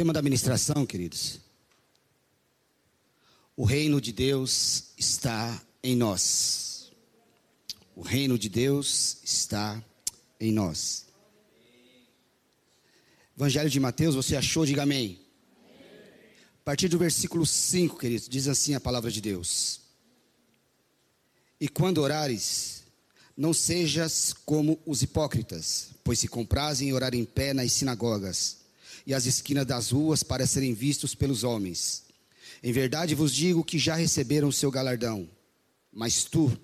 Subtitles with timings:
[0.00, 1.40] Tema da ministração, queridos.
[3.54, 6.90] O reino de Deus está em nós.
[7.94, 9.84] O reino de Deus está
[10.40, 11.04] em nós.
[13.36, 14.64] Evangelho de Mateus, você achou?
[14.64, 15.20] Diga amém.
[15.68, 19.82] A partir do versículo 5, queridos, diz assim a palavra de Deus:
[21.60, 22.84] E quando orares,
[23.36, 28.59] não sejas como os hipócritas, pois se comprazem em orar em pé nas sinagogas
[29.06, 32.04] e às esquinas das ruas para serem vistos pelos homens.
[32.62, 35.28] Em verdade vos digo que já receberam o seu galardão.
[35.92, 36.56] Mas tu,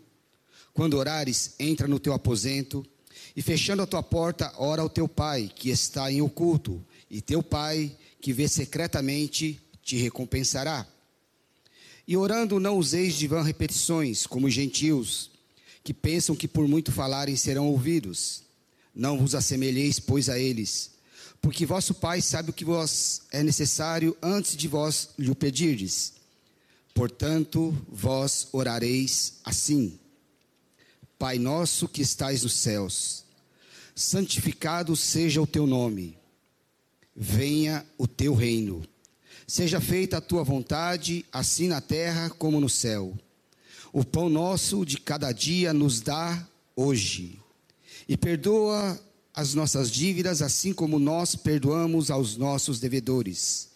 [0.72, 2.84] quando orares, entra no teu aposento
[3.34, 7.42] e fechando a tua porta, ora ao teu pai, que está em oculto, e teu
[7.42, 10.86] pai, que vê secretamente, te recompensará.
[12.08, 15.30] E orando, não useis de vã repetições, como os gentios,
[15.82, 18.42] que pensam que por muito falarem serão ouvidos.
[18.94, 20.92] Não vos assemelheis, pois, a eles,
[21.46, 26.14] porque vosso Pai sabe o que vos é necessário antes de vós lhe o pedirdes.
[26.92, 29.96] Portanto, vós orareis assim:
[31.16, 33.24] Pai nosso que estais nos céus,
[33.94, 36.18] santificado seja o teu nome,
[37.14, 38.82] venha o teu reino,
[39.46, 43.16] seja feita a tua vontade, assim na terra como no céu.
[43.92, 47.38] O pão nosso de cada dia nos dá hoje,
[48.08, 49.00] e perdoa
[49.36, 53.68] as nossas dívidas, assim como nós perdoamos aos nossos devedores.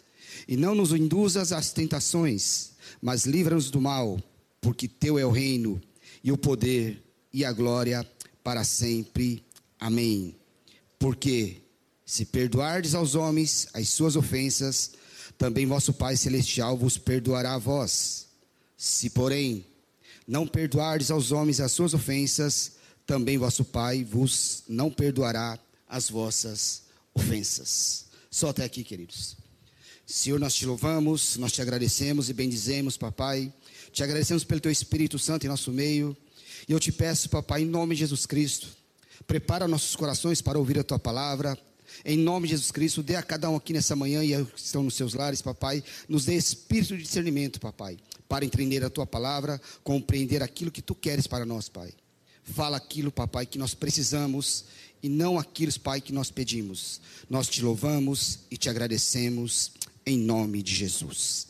[0.48, 2.70] E não nos induzas às tentações,
[3.02, 4.18] mas livra-nos do mal,
[4.58, 5.78] porque teu é o reino,
[6.24, 8.08] e o poder, e a glória
[8.42, 9.44] para sempre.
[9.78, 10.34] Amém.
[10.98, 11.58] Porque
[12.06, 14.92] se perdoardes aos homens as suas ofensas,
[15.36, 18.28] também vosso Pai celestial vos perdoará a vós.
[18.78, 19.66] Se, porém,
[20.26, 22.72] não perdoardes aos homens as suas ofensas,
[23.10, 25.58] também vosso Pai vos não perdoará
[25.88, 28.04] as vossas ofensas.
[28.30, 29.36] Só até aqui, queridos.
[30.06, 33.52] Senhor, nós te louvamos, nós te agradecemos e bendizemos, papai.
[33.90, 36.16] Te agradecemos pelo teu Espírito Santo em nosso meio.
[36.68, 38.68] E eu te peço, papai, em nome de Jesus Cristo,
[39.26, 41.58] prepara nossos corações para ouvir a tua palavra.
[42.04, 44.84] Em nome de Jesus Cristo, dê a cada um aqui nessa manhã e que estão
[44.84, 47.98] nos seus lares, papai, nos dê espírito de discernimento, papai,
[48.28, 51.92] para entender a tua palavra, compreender aquilo que tu queres para nós, pai.
[52.54, 54.64] Fala aquilo, papai, que nós precisamos
[55.02, 57.00] e não aquilo, pai, que nós pedimos.
[57.28, 59.72] Nós te louvamos e te agradecemos
[60.04, 61.48] em nome de Jesus.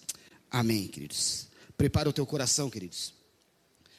[0.50, 1.46] Amém, queridos.
[1.76, 3.14] Prepara o teu coração, queridos.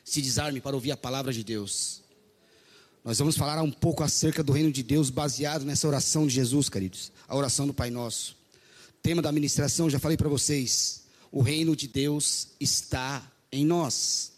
[0.04, 2.02] Se desarme para ouvir a palavra de Deus.
[3.04, 6.70] Nós vamos falar um pouco acerca do reino de Deus baseado nessa oração de Jesus,
[6.70, 7.12] queridos.
[7.28, 8.38] A oração do Pai Nosso.
[9.02, 11.02] Tema da ministração, já falei para vocês.
[11.32, 14.32] O reino de Deus está em nós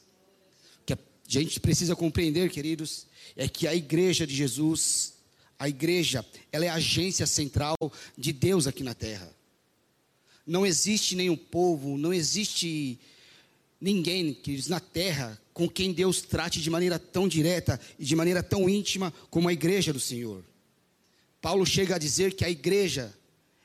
[1.37, 5.13] a gente precisa compreender, queridos, é que a igreja de Jesus,
[5.57, 7.75] a igreja, ela é a agência central
[8.17, 9.33] de Deus aqui na terra.
[10.45, 12.99] Não existe nenhum povo, não existe
[13.79, 18.41] ninguém, queridos, na terra com quem Deus trate de maneira tão direta e de maneira
[18.41, 20.43] tão íntima como a igreja do Senhor.
[21.41, 23.13] Paulo chega a dizer que a igreja,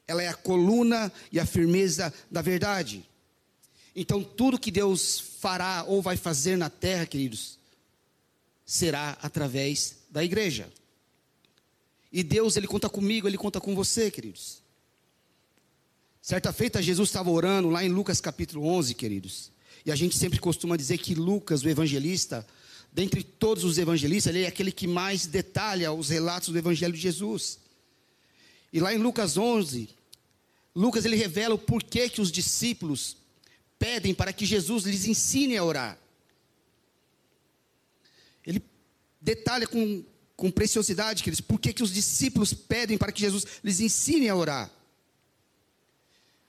[0.06, 3.07] ela é a coluna e a firmeza da verdade.
[4.00, 7.58] Então, tudo que Deus fará ou vai fazer na terra, queridos,
[8.64, 10.72] será através da igreja.
[12.12, 14.62] E Deus, Ele conta comigo, Ele conta com você, queridos.
[16.22, 19.50] Certa feita, Jesus estava orando lá em Lucas capítulo 11, queridos.
[19.84, 22.46] E a gente sempre costuma dizer que Lucas, o evangelista,
[22.92, 27.00] dentre todos os evangelistas, ele é aquele que mais detalha os relatos do evangelho de
[27.00, 27.58] Jesus.
[28.72, 29.88] E lá em Lucas 11,
[30.72, 33.16] Lucas ele revela o porquê que os discípulos
[33.78, 35.98] pedem para que Jesus lhes ensine a orar.
[38.44, 38.62] Ele
[39.20, 40.04] detalha com,
[40.36, 44.70] com preciosidade, queridos, por que, os discípulos pedem para que Jesus lhes ensine a orar.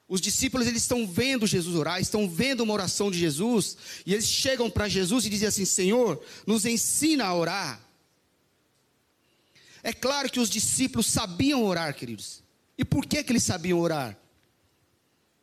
[0.08, 4.26] Os discípulos eles estão vendo Jesus orar, estão vendo uma oração de Jesus, e eles
[4.26, 7.80] chegam para Jesus e dizem assim: Senhor, nos ensina a orar.
[9.84, 12.44] É claro que os discípulos sabiam orar, queridos.
[12.78, 14.18] E por que, que eles sabiam orar?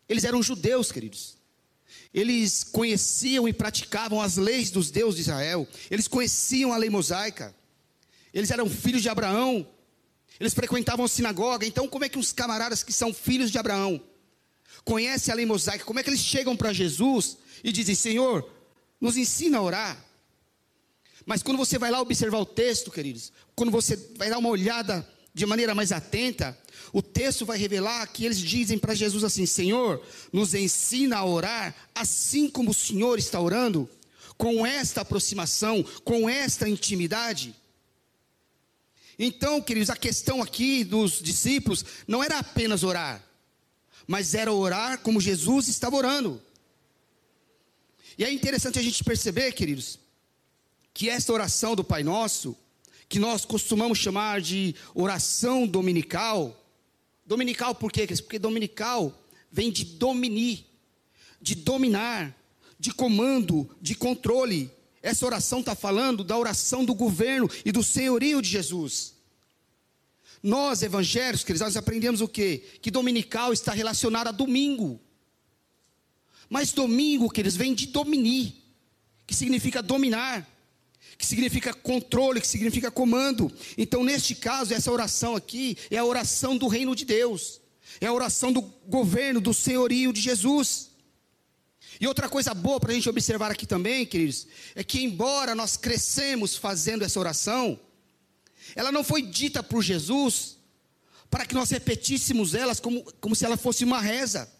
[0.08, 1.36] Eles eram judeus, queridos.
[2.16, 5.68] Eles conheciam e praticavam as leis dos deuses de Israel.
[5.90, 7.54] Eles conheciam a lei mosaica.
[8.32, 9.68] Eles eram filhos de Abraão.
[10.40, 11.66] Eles frequentavam a sinagoga.
[11.66, 14.00] Então, como é que os camaradas que são filhos de Abraão
[14.82, 15.84] conhecem a lei mosaica?
[15.84, 18.50] Como é que eles chegam para Jesus e dizem: Senhor,
[18.98, 20.02] nos ensina a orar?
[21.26, 25.06] Mas quando você vai lá observar o texto, queridos, quando você vai dar uma olhada
[25.36, 26.58] de maneira mais atenta,
[26.94, 30.02] o texto vai revelar que eles dizem para Jesus assim: Senhor,
[30.32, 33.86] nos ensina a orar assim como o Senhor está orando,
[34.38, 37.54] com esta aproximação, com esta intimidade.
[39.18, 43.22] Então, queridos, a questão aqui dos discípulos não era apenas orar,
[44.06, 46.40] mas era orar como Jesus estava orando.
[48.16, 49.98] E é interessante a gente perceber, queridos,
[50.94, 52.56] que esta oração do Pai Nosso,
[53.08, 56.64] que nós costumamos chamar de oração dominical,
[57.24, 58.06] dominical por quê?
[58.06, 59.16] Porque dominical
[59.50, 60.66] vem de dominir,
[61.40, 62.36] de dominar,
[62.78, 64.70] de comando, de controle.
[65.02, 69.14] Essa oração está falando da oração do governo e do senhorio de Jesus.
[70.42, 72.62] Nós, evangélicos, queridos, nós aprendemos o quê?
[72.80, 75.00] Que dominical está relacionado a domingo.
[76.48, 78.54] Mas domingo, queridos, vem de dominir,
[79.26, 80.46] que significa dominar,
[81.18, 83.50] que significa controle, que significa comando.
[83.76, 87.60] Então, neste caso, essa oração aqui é a oração do reino de Deus,
[88.00, 90.90] é a oração do governo, do senhorio de Jesus.
[92.00, 95.76] E outra coisa boa para a gente observar aqui também, queridos, é que embora nós
[95.76, 97.80] crescemos fazendo essa oração,
[98.74, 100.56] ela não foi dita por Jesus
[101.30, 104.50] para que nós repetíssemos elas como, como se ela fosse uma reza.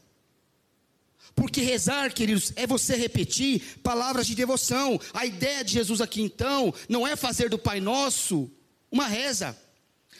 [1.37, 4.99] Porque rezar, queridos, é você repetir palavras de devoção.
[5.13, 8.51] A ideia de Jesus aqui então não é fazer do Pai Nosso
[8.91, 9.57] uma reza.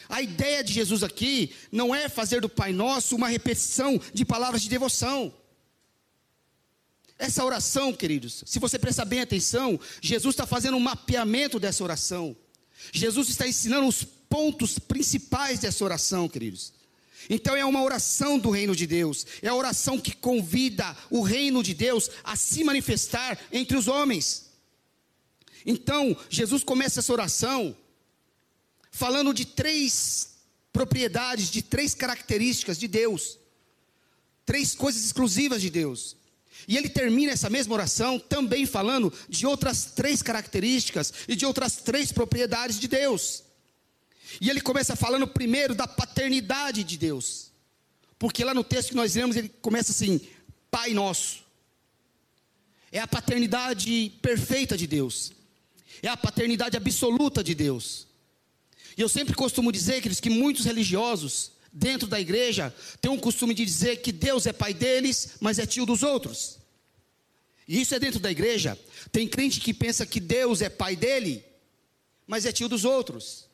[0.07, 4.61] A ideia de Jesus aqui não é fazer do Pai Nosso uma repetição de palavras
[4.61, 5.33] de devoção.
[7.17, 12.37] Essa oração, queridos, se você prestar bem atenção, Jesus está fazendo um mapeamento dessa oração.
[12.93, 16.76] Jesus está ensinando os pontos principais dessa oração, queridos.
[17.29, 21.61] Então é uma oração do reino de Deus, é a oração que convida o reino
[21.61, 24.47] de Deus a se manifestar entre os homens.
[25.65, 27.75] Então, Jesus começa essa oração
[28.89, 30.37] falando de três
[30.71, 33.37] propriedades, de três características de Deus,
[34.45, 36.15] três coisas exclusivas de Deus.
[36.67, 41.77] E ele termina essa mesma oração também falando de outras três características e de outras
[41.77, 43.43] três propriedades de Deus.
[44.41, 47.51] E ele começa falando primeiro da paternidade de Deus.
[48.19, 50.21] Porque lá no texto que nós lemos, ele começa assim:
[50.69, 51.45] Pai nosso.
[52.91, 55.33] É a paternidade perfeita de Deus.
[56.01, 58.07] É a paternidade absoluta de Deus.
[58.97, 63.53] E eu sempre costumo dizer, queridos, que muitos religiosos dentro da igreja têm um costume
[63.53, 66.57] de dizer que Deus é pai deles, mas é tio dos outros.
[67.67, 68.79] E isso é dentro da igreja.
[69.11, 71.43] Tem crente que pensa que Deus é pai dele,
[72.25, 73.46] mas é tio dos outros.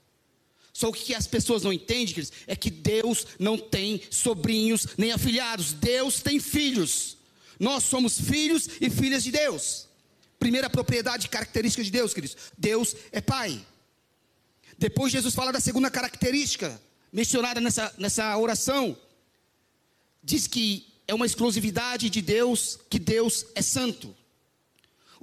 [0.73, 5.11] Só o que as pessoas não entendem, queridos, é que Deus não tem sobrinhos nem
[5.11, 5.71] afilhados.
[5.71, 7.15] Deus tem filhos.
[7.59, 9.87] Nós somos filhos e filhas de Deus.
[10.39, 12.35] Primeira propriedade característica de Deus, queridos.
[12.57, 13.63] Deus é Pai.
[14.77, 16.81] Depois Jesus fala da segunda característica
[17.11, 18.97] mencionada nessa, nessa oração.
[20.23, 24.15] Diz que é uma exclusividade de Deus, que Deus é santo.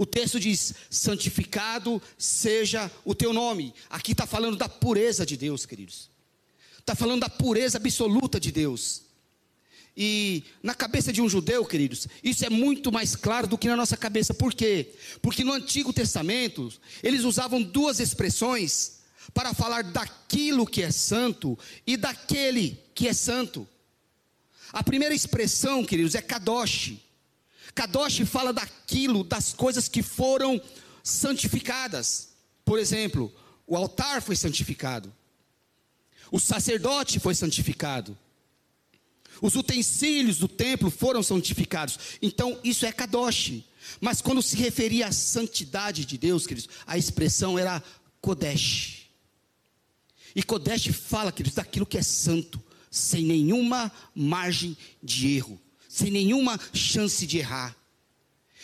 [0.00, 3.74] O texto diz: santificado seja o teu nome.
[3.90, 6.08] Aqui está falando da pureza de Deus, queridos.
[6.78, 9.02] Está falando da pureza absoluta de Deus.
[9.94, 13.76] E na cabeça de um judeu, queridos, isso é muito mais claro do que na
[13.76, 14.32] nossa cabeça.
[14.32, 14.94] Por quê?
[15.20, 19.00] Porque no Antigo Testamento, eles usavam duas expressões
[19.34, 23.68] para falar daquilo que é santo e daquele que é santo.
[24.72, 27.09] A primeira expressão, queridos, é kadosh.
[27.74, 30.60] Kadosh fala daquilo, das coisas que foram
[31.02, 32.30] santificadas.
[32.64, 33.32] Por exemplo,
[33.66, 35.12] o altar foi santificado.
[36.30, 38.16] O sacerdote foi santificado.
[39.40, 41.98] Os utensílios do templo foram santificados.
[42.20, 43.62] Então, isso é Kadosh.
[44.00, 47.82] Mas quando se referia à santidade de Deus, queridos, a expressão era
[48.20, 49.06] Kodesh.
[50.34, 56.58] E Kodesh fala, queridos, daquilo que é santo, sem nenhuma margem de erro sem nenhuma
[56.72, 57.76] chance de errar.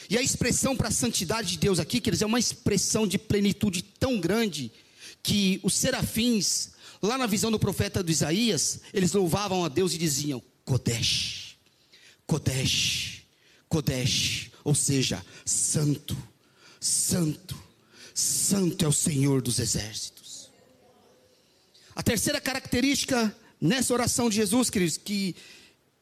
[0.08, 3.82] E a expressão para a santidade de Deus aqui, queridos, é uma expressão de plenitude
[3.82, 4.70] tão grande
[5.24, 6.70] que os serafins,
[7.02, 11.56] lá na visão do profeta do Isaías, eles louvavam a Deus e diziam: Kodesh,
[12.28, 13.22] Kodesh,
[13.68, 16.16] Kodesh, ou seja, santo,
[16.78, 17.60] santo,
[18.14, 20.48] santo é o Senhor dos exércitos.
[21.96, 25.34] A terceira característica nessa oração de Jesus, queridos, que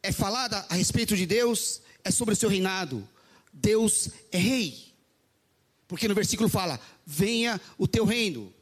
[0.04, 3.08] é falada a respeito de Deus é sobre o seu reinado.
[3.50, 4.92] Deus é rei.
[5.88, 8.52] Porque no versículo fala: venha o teu reino.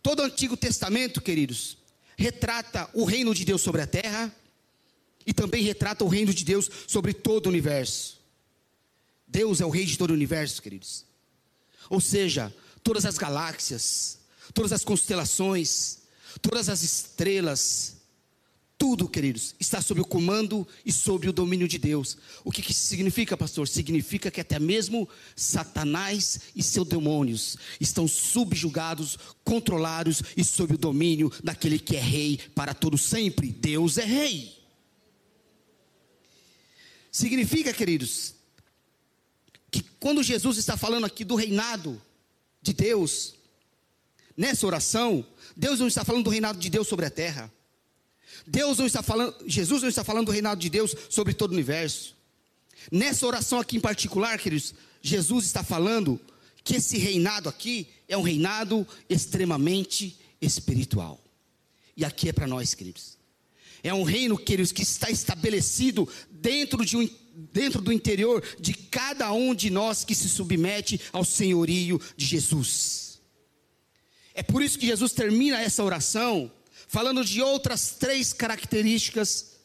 [0.00, 1.76] Todo o Antigo Testamento, queridos,
[2.16, 4.32] retrata o reino de Deus sobre a terra
[5.26, 8.20] e também retrata o reino de Deus sobre todo o universo.
[9.26, 11.04] Deus é o rei de todo o universo, queridos.
[11.90, 14.20] Ou seja, todas as galáxias,
[14.54, 15.98] todas as constelações,
[16.40, 17.95] todas as estrelas,
[18.78, 22.18] tudo, queridos, está sob o comando e sob o domínio de Deus.
[22.44, 23.66] O que, que isso significa, pastor?
[23.66, 31.32] Significa que até mesmo Satanás e seus demônios estão subjugados, controlados e sob o domínio
[31.42, 33.50] daquele que é rei para todo sempre.
[33.50, 34.54] Deus é rei.
[37.10, 38.34] Significa, queridos,
[39.70, 42.00] que quando Jesus está falando aqui do reinado
[42.60, 43.36] de Deus,
[44.36, 47.50] nessa oração, Deus não está falando do reinado de Deus sobre a terra.
[48.46, 51.54] Deus não está falando, Jesus não está falando do reinado de Deus sobre todo o
[51.54, 52.14] universo.
[52.90, 56.20] Nessa oração aqui em particular, queridos, Jesus está falando
[56.62, 61.20] que esse reinado aqui é um reinado extremamente espiritual.
[61.96, 63.16] E aqui é para nós, queridos.
[63.82, 67.08] É um reino, queridos, que está estabelecido dentro, de um,
[67.52, 73.20] dentro do interior de cada um de nós que se submete ao senhorio de Jesus.
[74.34, 76.50] É por isso que Jesus termina essa oração
[76.86, 79.56] falando de outras três características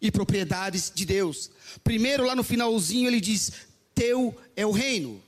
[0.00, 1.50] e propriedades de Deus.
[1.82, 3.52] Primeiro, lá no finalzinho, ele diz:
[3.94, 5.22] Teu é o reino.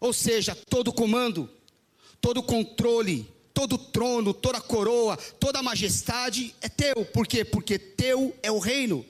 [0.00, 1.50] Ou seja, todo comando,
[2.20, 7.04] todo controle, todo trono, toda coroa, toda majestade é teu.
[7.06, 7.44] Por quê?
[7.44, 9.04] Porque teu é o reino.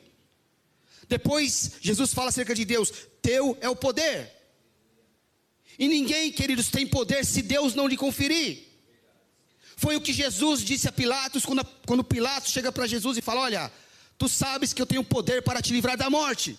[1.09, 2.93] Depois, Jesus fala acerca de Deus:
[3.23, 4.31] Teu é o poder.
[5.79, 8.68] E ninguém, queridos, tem poder se Deus não lhe conferir.
[9.79, 13.43] Foi o que Jesus disse a Pilatos, quando, quando Pilatos chega para Jesus e fala:
[13.43, 13.73] Olha,
[14.19, 16.59] tu sabes que eu tenho poder para te livrar da morte.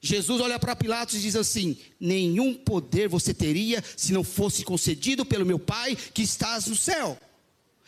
[0.00, 5.26] Jesus olha para Pilatos e diz assim: Nenhum poder você teria se não fosse concedido
[5.26, 7.18] pelo meu Pai que estás no céu.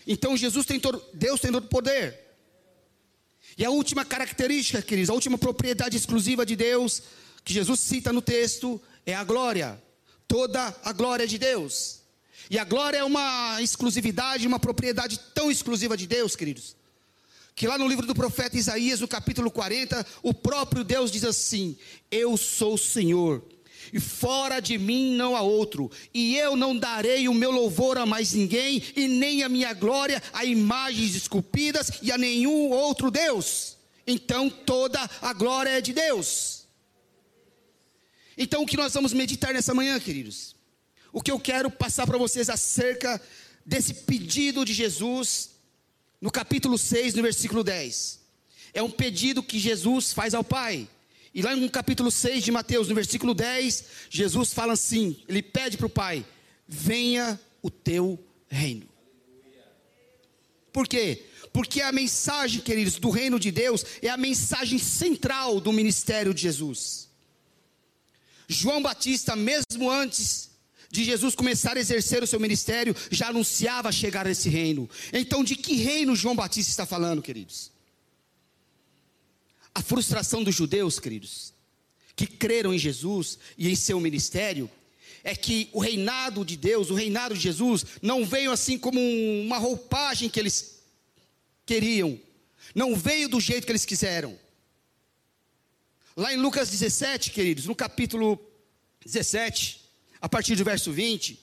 [0.06, 2.20] Então Jesus tem todo, Deus tem todo poder.
[3.56, 7.02] E a última característica, queridos, a última propriedade exclusiva de Deus,
[7.42, 9.82] que Jesus cita no texto, é a glória.
[10.28, 12.03] Toda a glória de Deus.
[12.50, 16.76] E a glória é uma exclusividade, uma propriedade tão exclusiva de Deus, queridos,
[17.54, 21.76] que lá no livro do profeta Isaías, no capítulo 40, o próprio Deus diz assim:
[22.10, 23.42] Eu sou o Senhor,
[23.92, 28.04] e fora de mim não há outro, e eu não darei o meu louvor a
[28.04, 33.76] mais ninguém, e nem a minha glória a imagens esculpidas e a nenhum outro Deus.
[34.06, 36.64] Então toda a glória é de Deus.
[38.36, 40.53] Então o que nós vamos meditar nessa manhã, queridos?
[41.14, 43.22] O que eu quero passar para vocês acerca
[43.64, 45.50] desse pedido de Jesus
[46.20, 48.18] no capítulo 6, no versículo 10.
[48.74, 50.88] É um pedido que Jesus faz ao Pai.
[51.32, 55.76] E lá no capítulo 6 de Mateus, no versículo 10, Jesus fala assim: ele pede
[55.76, 56.26] para o Pai:
[56.66, 58.18] venha o teu
[58.48, 58.88] reino.
[60.72, 61.26] Por quê?
[61.52, 66.42] Porque a mensagem, queridos, do reino de Deus é a mensagem central do ministério de
[66.42, 67.08] Jesus.
[68.48, 70.53] João Batista, mesmo antes
[70.94, 74.88] de Jesus começar a exercer o seu ministério, já anunciava chegar a esse reino.
[75.12, 77.72] Então, de que reino João Batista está falando, queridos?
[79.74, 81.52] A frustração dos judeus, queridos,
[82.14, 84.70] que creram em Jesus e em seu ministério,
[85.24, 89.58] é que o reinado de Deus, o reinado de Jesus, não veio assim como uma
[89.58, 90.78] roupagem que eles
[91.66, 92.20] queriam,
[92.72, 94.38] não veio do jeito que eles quiseram.
[96.16, 98.38] Lá em Lucas 17, queridos, no capítulo
[99.04, 99.83] 17,
[100.24, 101.38] a partir do verso 20,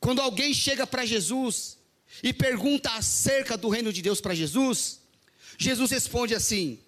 [0.00, 1.78] quando alguém chega para Jesus
[2.20, 5.02] e pergunta acerca do reino de Deus para Jesus,
[5.56, 6.80] Jesus responde assim: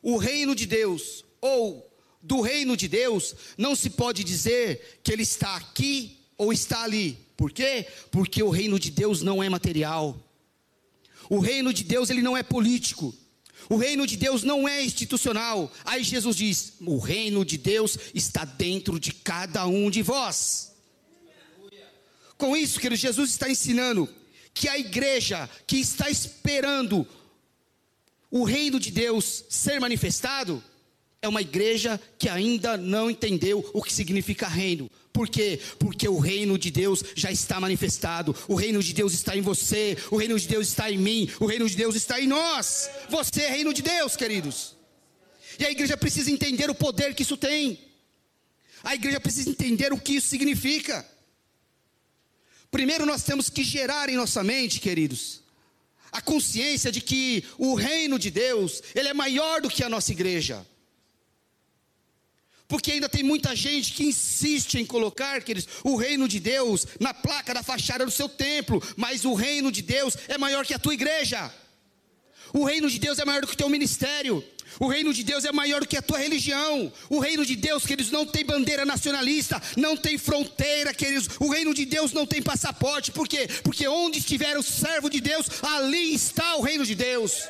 [0.00, 1.86] O reino de Deus ou
[2.22, 7.18] do reino de Deus não se pode dizer que ele está aqui ou está ali.
[7.36, 7.86] Por quê?
[8.10, 10.18] Porque o reino de Deus não é material.
[11.28, 13.14] O reino de Deus ele não é político.
[13.68, 15.70] O reino de Deus não é institucional.
[15.84, 20.69] Aí Jesus diz: O reino de Deus está dentro de cada um de vós.
[22.40, 24.08] Com isso, querido, Jesus está ensinando
[24.54, 27.06] que a igreja que está esperando
[28.30, 30.64] o reino de Deus ser manifestado
[31.20, 34.90] é uma igreja que ainda não entendeu o que significa reino.
[35.12, 35.60] Por quê?
[35.78, 38.34] Porque o reino de Deus já está manifestado.
[38.48, 41.44] O reino de Deus está em você, o reino de Deus está em mim, o
[41.44, 42.88] reino de Deus está em nós.
[43.10, 44.74] Você é reino de Deus, queridos.
[45.58, 47.78] E a igreja precisa entender o poder que isso tem.
[48.82, 51.06] A igreja precisa entender o que isso significa.
[52.70, 55.42] Primeiro nós temos que gerar em nossa mente, queridos,
[56.12, 60.12] a consciência de que o reino de Deus, ele é maior do que a nossa
[60.12, 60.66] igreja.
[62.68, 67.12] Porque ainda tem muita gente que insiste em colocar, queridos, o reino de Deus na
[67.12, 70.78] placa da fachada do seu templo, mas o reino de Deus é maior que a
[70.78, 71.52] tua igreja.
[72.52, 74.44] O reino de Deus é maior do que o teu ministério.
[74.78, 76.92] O reino de Deus é maior do que a tua religião.
[77.08, 81.28] O reino de Deus, queridos, não tem bandeira nacionalista, não tem fronteira, queridos.
[81.40, 83.10] O reino de Deus não tem passaporte.
[83.10, 83.48] Por quê?
[83.62, 87.48] Porque onde estiver o servo de Deus, ali está o reino de Deus.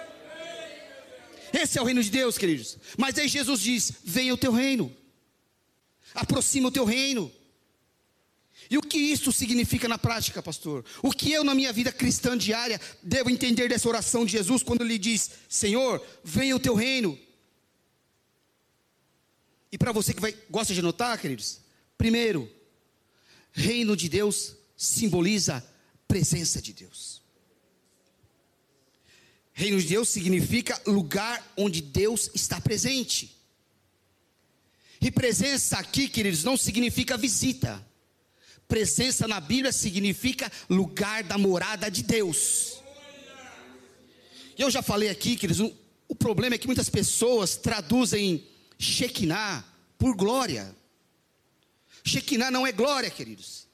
[1.52, 2.78] Esse é o reino de Deus, queridos.
[2.96, 4.94] Mas aí Jesus diz: venha o teu reino,
[6.14, 7.30] aproxima o teu reino.
[8.70, 10.84] E o que isso significa na prática, pastor?
[11.02, 14.82] O que eu, na minha vida cristã diária, devo entender dessa oração de Jesus quando
[14.82, 17.18] ele diz: Senhor, venha o teu reino.
[19.72, 21.60] E para você que vai, gosta de anotar, queridos,
[21.98, 22.48] primeiro,
[23.50, 25.64] reino de Deus simboliza
[26.06, 27.20] presença de Deus.
[29.52, 33.36] Reino de Deus significa lugar onde Deus está presente.
[35.00, 37.84] E presença aqui, queridos, não significa visita.
[38.70, 42.80] Presença na Bíblia significa lugar da morada de Deus.
[44.56, 45.72] Eu já falei aqui, queridos,
[46.06, 48.46] o problema é que muitas pessoas traduzem
[48.78, 49.64] Shekinah
[49.98, 50.72] por glória.
[52.04, 53.66] Shekinah não é glória, queridos.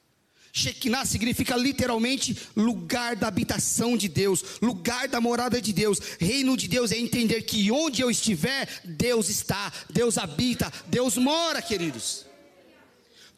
[0.51, 5.99] Shekinah significa literalmente lugar da habitação de Deus, lugar da morada de Deus.
[6.19, 11.61] Reino de Deus é entender que onde eu estiver, Deus está, Deus habita, Deus mora,
[11.61, 12.26] queridos.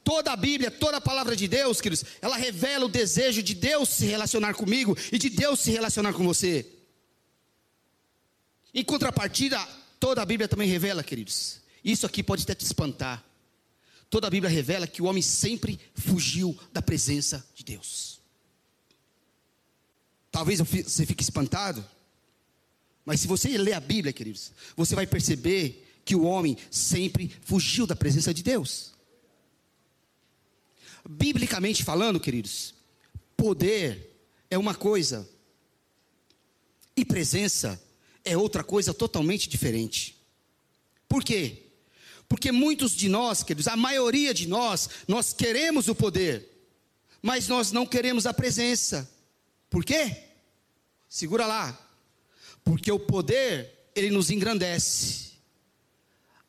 [0.10, 3.90] Toda a Bíblia, toda a palavra de Deus, queridos, ela revela o desejo de Deus
[3.90, 6.66] se relacionar comigo e de Deus se relacionar com você.
[8.74, 9.64] Em contrapartida,
[10.00, 11.60] toda a Bíblia também revela, queridos.
[11.86, 13.24] Isso aqui pode até te espantar.
[14.10, 18.20] Toda a Bíblia revela que o homem sempre fugiu da presença de Deus.
[20.32, 21.86] Talvez você fique espantado,
[23.06, 27.86] mas se você ler a Bíblia, queridos, você vai perceber que o homem sempre fugiu
[27.86, 28.98] da presença de Deus.
[31.12, 32.76] Biblicamente falando, queridos,
[33.36, 34.16] poder
[34.48, 35.28] é uma coisa
[36.96, 37.82] e presença
[38.24, 40.16] é outra coisa totalmente diferente.
[41.08, 41.64] Por quê?
[42.28, 46.48] Porque muitos de nós, queridos, a maioria de nós, nós queremos o poder,
[47.24, 49.10] mas nós não queremos a presença.
[49.68, 50.26] Por quê?
[51.10, 51.90] Segura lá.
[52.64, 55.32] Porque o poder, ele nos engrandece.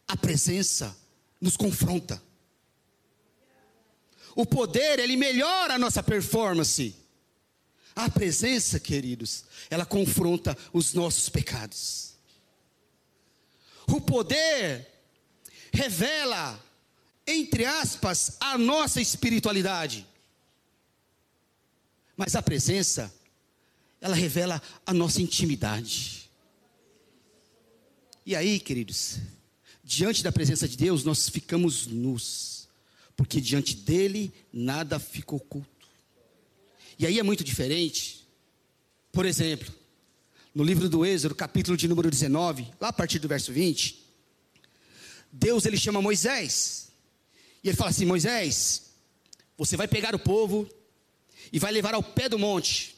[0.07, 0.95] A presença
[1.40, 2.23] nos confronta.
[4.34, 6.94] O poder, ele melhora a nossa performance.
[7.94, 12.14] A presença, queridos, ela confronta os nossos pecados.
[13.87, 14.88] O poder,
[15.72, 16.62] revela,
[17.26, 20.06] entre aspas, a nossa espiritualidade.
[22.16, 23.12] Mas a presença,
[24.00, 26.30] ela revela a nossa intimidade.
[28.25, 29.19] E aí, queridos,
[29.82, 32.59] diante da presença de Deus, nós ficamos nus,
[33.21, 35.87] porque diante dele nada fica oculto.
[36.99, 38.26] E aí é muito diferente.
[39.13, 39.71] Por exemplo,
[40.54, 44.02] no livro do Êxodo, capítulo de número 19, lá a partir do verso 20,
[45.30, 46.93] Deus ele chama Moisés.
[47.63, 48.95] E ele fala assim: Moisés,
[49.54, 50.67] você vai pegar o povo
[51.52, 52.97] e vai levar ao pé do monte,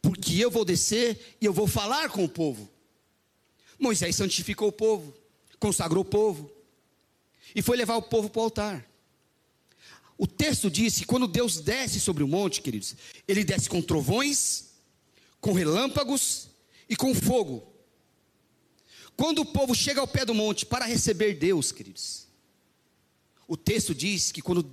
[0.00, 2.66] porque eu vou descer e eu vou falar com o povo.
[3.78, 5.14] Moisés santificou o povo,
[5.60, 6.50] consagrou o povo
[7.54, 8.88] e foi levar o povo para o altar.
[10.18, 14.70] O texto diz que quando Deus desce sobre o monte, queridos, ele desce com trovões,
[15.40, 16.48] com relâmpagos
[16.88, 17.72] e com fogo.
[19.16, 22.26] Quando o povo chega ao pé do monte para receber Deus, queridos,
[23.46, 24.68] o texto diz que quando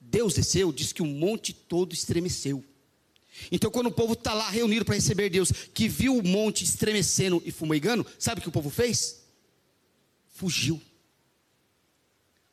[0.00, 2.64] Deus desceu, diz que o monte todo estremeceu.
[3.50, 7.40] Então, quando o povo está lá reunido para receber Deus, que viu o monte estremecendo
[7.46, 9.22] e fumegando, sabe o que o povo fez?
[10.34, 10.80] Fugiu,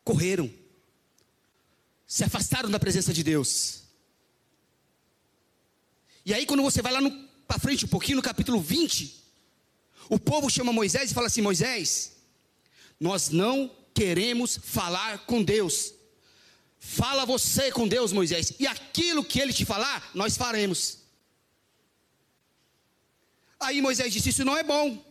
[0.03, 0.49] correram,
[2.10, 3.84] se afastaram da presença de Deus.
[6.26, 7.00] E aí, quando você vai lá
[7.48, 9.24] para frente um pouquinho, no capítulo 20,
[10.10, 12.13] o povo chama Moisés e fala assim: Moisés,
[13.00, 15.93] nós não queremos falar com Deus.
[16.80, 20.98] Fala você com Deus, Moisés, e aquilo que ele te falar, nós faremos.
[23.60, 25.06] Aí Moisés disse: Isso não é bom.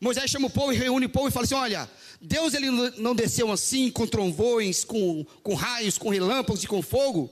[0.00, 3.14] Moisés chama o povo e reúne o povo e fala assim: Olha, Deus ele não
[3.14, 7.30] desceu assim com trovões, com, com raios, com relâmpagos e com fogo,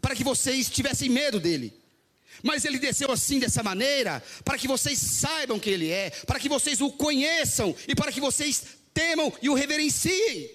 [0.00, 1.72] para que vocês tivessem medo dele.
[2.42, 6.48] Mas ele desceu assim, dessa maneira, para que vocês saibam quem ele é, para que
[6.48, 10.50] vocês o conheçam e para que vocês temam e o reverenciem.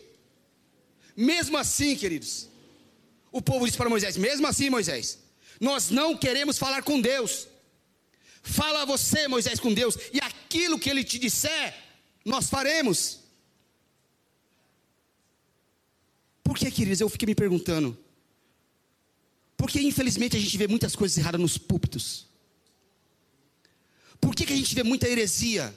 [1.15, 2.47] Mesmo assim, queridos,
[3.31, 5.19] o povo disse para Moisés: mesmo assim, Moisés,
[5.59, 7.47] nós não queremos falar com Deus.
[8.41, 11.75] Fala você, Moisés, com Deus, e aquilo que ele te disser,
[12.25, 13.19] nós faremos.
[16.43, 16.99] Por que, queridos?
[16.99, 17.97] Eu fiquei me perguntando.
[19.55, 22.27] Porque infelizmente a gente vê muitas coisas erradas nos púlpitos.
[24.19, 25.73] Por que, que a gente vê muita heresia?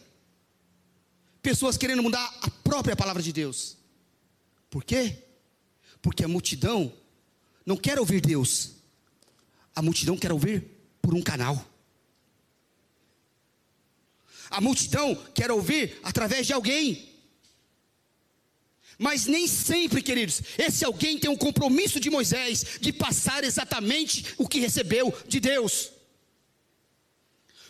[1.42, 3.77] Pessoas querendo mudar a própria palavra de Deus.
[4.70, 5.22] Por quê?
[6.00, 6.92] Porque a multidão
[7.64, 8.72] não quer ouvir Deus.
[9.77, 10.66] A multidão quer ouvir
[11.03, 11.73] por um canal.
[14.54, 17.08] A multidão quer ouvir através de alguém.
[18.96, 24.48] Mas nem sempre, queridos, esse alguém tem um compromisso de Moisés de passar exatamente o
[24.48, 25.90] que recebeu de Deus.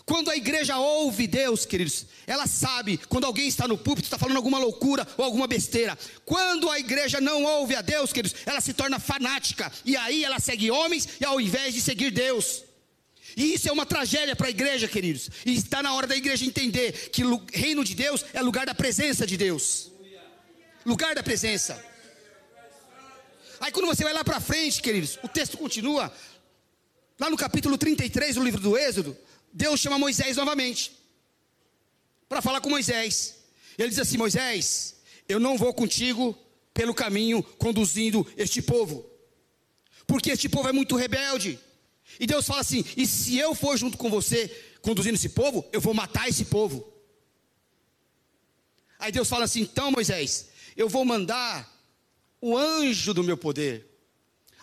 [0.04, 4.36] Quando a igreja ouve Deus, queridos, ela sabe quando alguém está no púlpito, está falando
[4.36, 5.98] alguma loucura ou alguma besteira.
[6.26, 9.72] Quando a igreja não ouve a Deus, queridos, ela se torna fanática.
[9.86, 12.62] E aí ela segue homens e ao invés de seguir Deus.
[13.36, 15.30] E isso é uma tragédia para a igreja, queridos.
[15.44, 18.74] E está na hora da igreja entender que o reino de Deus é lugar da
[18.74, 19.90] presença de Deus.
[20.84, 21.82] Lugar da presença.
[23.60, 26.12] Aí quando você vai lá para frente, queridos, o texto continua.
[27.18, 29.16] Lá no capítulo 33 do livro do Êxodo,
[29.52, 30.92] Deus chama Moisés novamente
[32.28, 33.36] para falar com Moisés.
[33.78, 34.96] Ele diz assim: Moisés,
[35.28, 36.36] eu não vou contigo
[36.72, 39.08] pelo caminho conduzindo este povo,
[40.06, 41.58] porque este povo é muito rebelde.
[42.18, 44.48] E Deus fala assim: e se eu for junto com você
[44.82, 46.92] conduzindo esse povo, eu vou matar esse povo.
[48.98, 51.72] Aí Deus fala assim: então Moisés, eu vou mandar
[52.40, 53.86] o anjo do meu poder.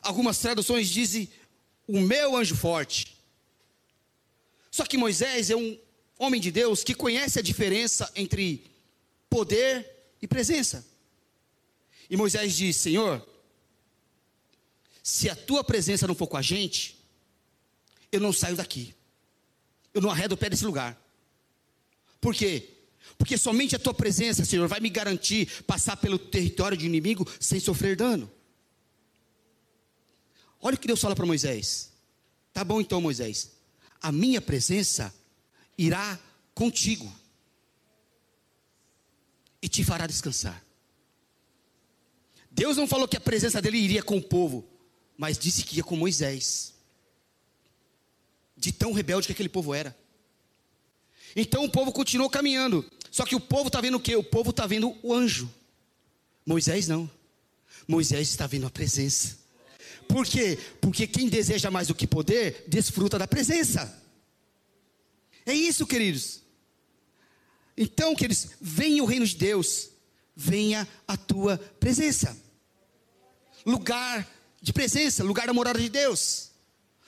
[0.01, 1.29] Algumas traduções dizem
[1.87, 3.17] o meu anjo forte.
[4.69, 5.77] Só que Moisés é um
[6.17, 8.71] homem de Deus que conhece a diferença entre
[9.29, 9.89] poder
[10.21, 10.85] e presença.
[12.09, 13.27] E Moisés diz: Senhor,
[15.01, 17.00] se a tua presença não for com a gente,
[18.11, 18.93] eu não saio daqui.
[19.93, 20.99] Eu não arredo o pé desse lugar.
[22.19, 22.69] Por quê?
[23.17, 27.59] Porque somente a tua presença, Senhor, vai me garantir passar pelo território de inimigo sem
[27.59, 28.31] sofrer dano.
[30.59, 31.91] Olha o que Deus fala para Moisés.
[32.53, 33.61] Tá bom então, Moisés
[34.01, 35.13] a minha presença
[35.77, 36.19] irá
[36.55, 37.13] contigo
[39.61, 40.65] e te fará descansar.
[42.49, 44.67] Deus não falou que a presença dele iria com o povo,
[45.15, 46.73] mas disse que ia com Moisés.
[48.61, 49.97] De tão rebelde que aquele povo era.
[51.35, 52.85] Então o povo continuou caminhando.
[53.09, 54.15] Só que o povo está vendo o quê?
[54.15, 55.51] O povo está vendo o anjo.
[56.45, 57.09] Moisés não.
[57.87, 59.39] Moisés está vendo a presença.
[60.07, 60.59] Por quê?
[60.79, 63.99] Porque quem deseja mais do que poder, desfruta da presença.
[65.45, 66.41] É isso, queridos.
[67.75, 69.89] Então, queridos, venha o reino de Deus,
[70.35, 72.37] venha a tua presença.
[73.65, 74.29] Lugar
[74.61, 76.51] de presença, lugar da morada de Deus.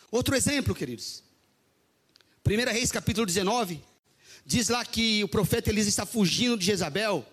[0.09, 1.22] Outro exemplo, queridos.
[2.45, 3.81] 1 Reis capítulo 19,
[4.45, 7.25] diz lá que o profeta Elias está fugindo de Jezabel,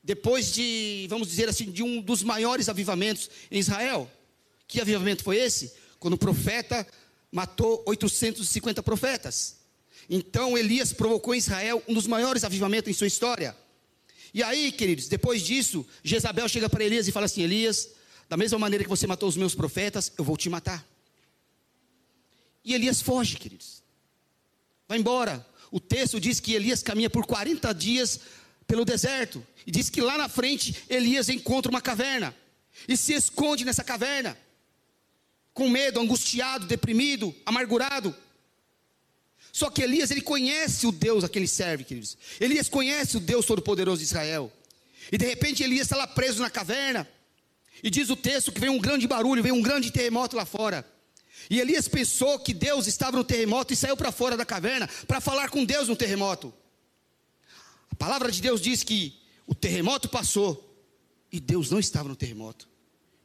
[0.00, 4.08] depois de, vamos dizer assim, de um dos maiores avivamentos em Israel.
[4.68, 5.72] Que avivamento foi esse?
[5.98, 6.86] Quando o profeta
[7.32, 9.56] matou 850 profetas.
[10.08, 13.56] Então Elias provocou em Israel um dos maiores avivamentos em sua história.
[14.32, 17.88] E aí, queridos, depois disso, Jezabel chega para Elias e fala assim: Elias,
[18.28, 20.86] da mesma maneira que você matou os meus profetas, eu vou te matar.
[22.64, 23.82] E Elias foge, queridos.
[24.88, 25.46] Vai embora.
[25.70, 28.20] O texto diz que Elias caminha por 40 dias
[28.66, 29.46] pelo deserto.
[29.66, 32.34] E diz que lá na frente Elias encontra uma caverna.
[32.88, 34.36] E se esconde nessa caverna
[35.52, 38.14] com medo, angustiado, deprimido, amargurado.
[39.52, 42.16] Só que Elias, ele conhece o Deus a que ele serve, queridos.
[42.38, 44.52] Elias conhece o Deus Todo-Poderoso de Israel.
[45.10, 47.08] E de repente Elias está lá preso na caverna.
[47.82, 50.86] E diz o texto que vem um grande barulho, vem um grande terremoto lá fora.
[51.50, 55.20] E Elias pensou que Deus estava no terremoto e saiu para fora da caverna para
[55.20, 56.52] falar com Deus no terremoto.
[57.90, 60.64] A palavra de Deus diz que o terremoto passou
[61.32, 62.68] e Deus não estava no terremoto.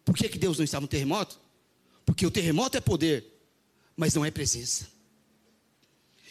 [0.06, 1.40] Por que, que Deus não estava no terremoto?
[2.06, 3.26] Porque o terremoto é poder,
[3.96, 4.88] mas não é presença.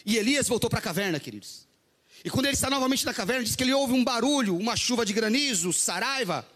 [0.04, 1.66] E Elias voltou para a caverna, queridos.
[2.24, 5.04] E quando ele está novamente na caverna, diz que ele ouve um barulho, uma chuva
[5.04, 6.46] de granizo, saraiva.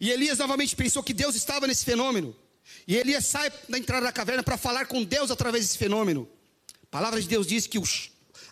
[0.00, 2.34] E Elias novamente pensou que Deus estava nesse fenômeno.
[2.86, 6.28] E Elias sai da entrada da caverna para falar com Deus através desse fenômeno.
[6.82, 7.78] A palavra de Deus diz que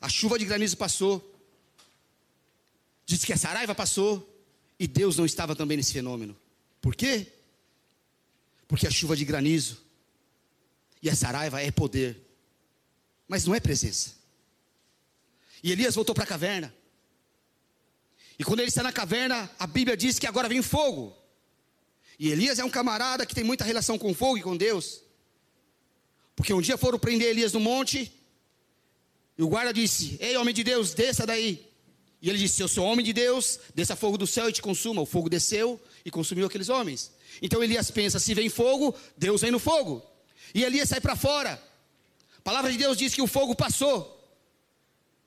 [0.00, 1.34] a chuva de granizo passou.
[3.04, 4.24] Diz que a saraiva passou.
[4.78, 6.36] E Deus não estava também nesse fenômeno.
[6.80, 7.32] Por quê?
[8.68, 9.78] Porque a chuva de granizo
[11.02, 12.20] e a saraiva é poder,
[13.26, 14.14] mas não é presença.
[15.62, 16.72] E Elias voltou para a caverna.
[18.38, 21.16] E quando ele está na caverna, a Bíblia diz que agora vem fogo.
[22.18, 25.02] E Elias é um camarada que tem muita relação com fogo e com Deus.
[26.34, 28.12] Porque um dia foram prender Elias no monte,
[29.38, 31.64] e o guarda disse: Ei, homem de Deus, desça daí.
[32.20, 35.00] E ele disse: Eu sou homem de Deus, desça fogo do céu e te consuma.
[35.00, 37.12] O fogo desceu e consumiu aqueles homens.
[37.40, 40.04] Então Elias pensa: se vem fogo, Deus vem no fogo.
[40.52, 41.62] E Elias sai para fora.
[42.38, 44.16] A palavra de Deus diz que o fogo passou.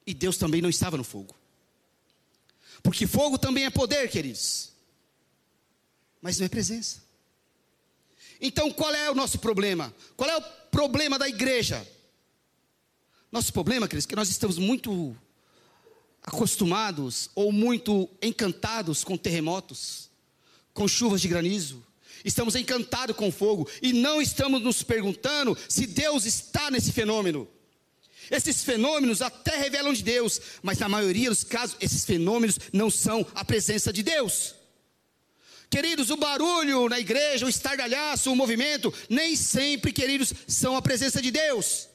[0.05, 1.35] E Deus também não estava no fogo.
[2.83, 4.70] Porque fogo também é poder, queridos.
[6.21, 7.01] Mas não é presença.
[8.39, 9.93] Então qual é o nosso problema?
[10.15, 11.85] Qual é o problema da igreja?
[13.31, 15.15] Nosso problema, queridos, é que nós estamos muito
[16.23, 20.09] acostumados ou muito encantados com terremotos,
[20.73, 21.83] com chuvas de granizo,
[22.23, 27.47] estamos encantados com fogo e não estamos nos perguntando se Deus está nesse fenômeno.
[28.29, 33.25] Esses fenômenos até revelam de Deus, mas na maioria dos casos, esses fenômenos não são
[33.33, 34.55] a presença de Deus.
[35.71, 41.21] Queridos, o barulho na igreja, o estardalhaço, o movimento, nem sempre, queridos, são a presença
[41.21, 41.87] de Deus.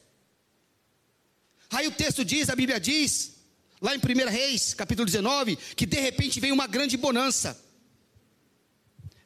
[1.71, 3.35] Aí o texto diz, a Bíblia diz,
[3.79, 7.63] lá em 1 Reis, capítulo 19, que de repente vem uma grande bonança,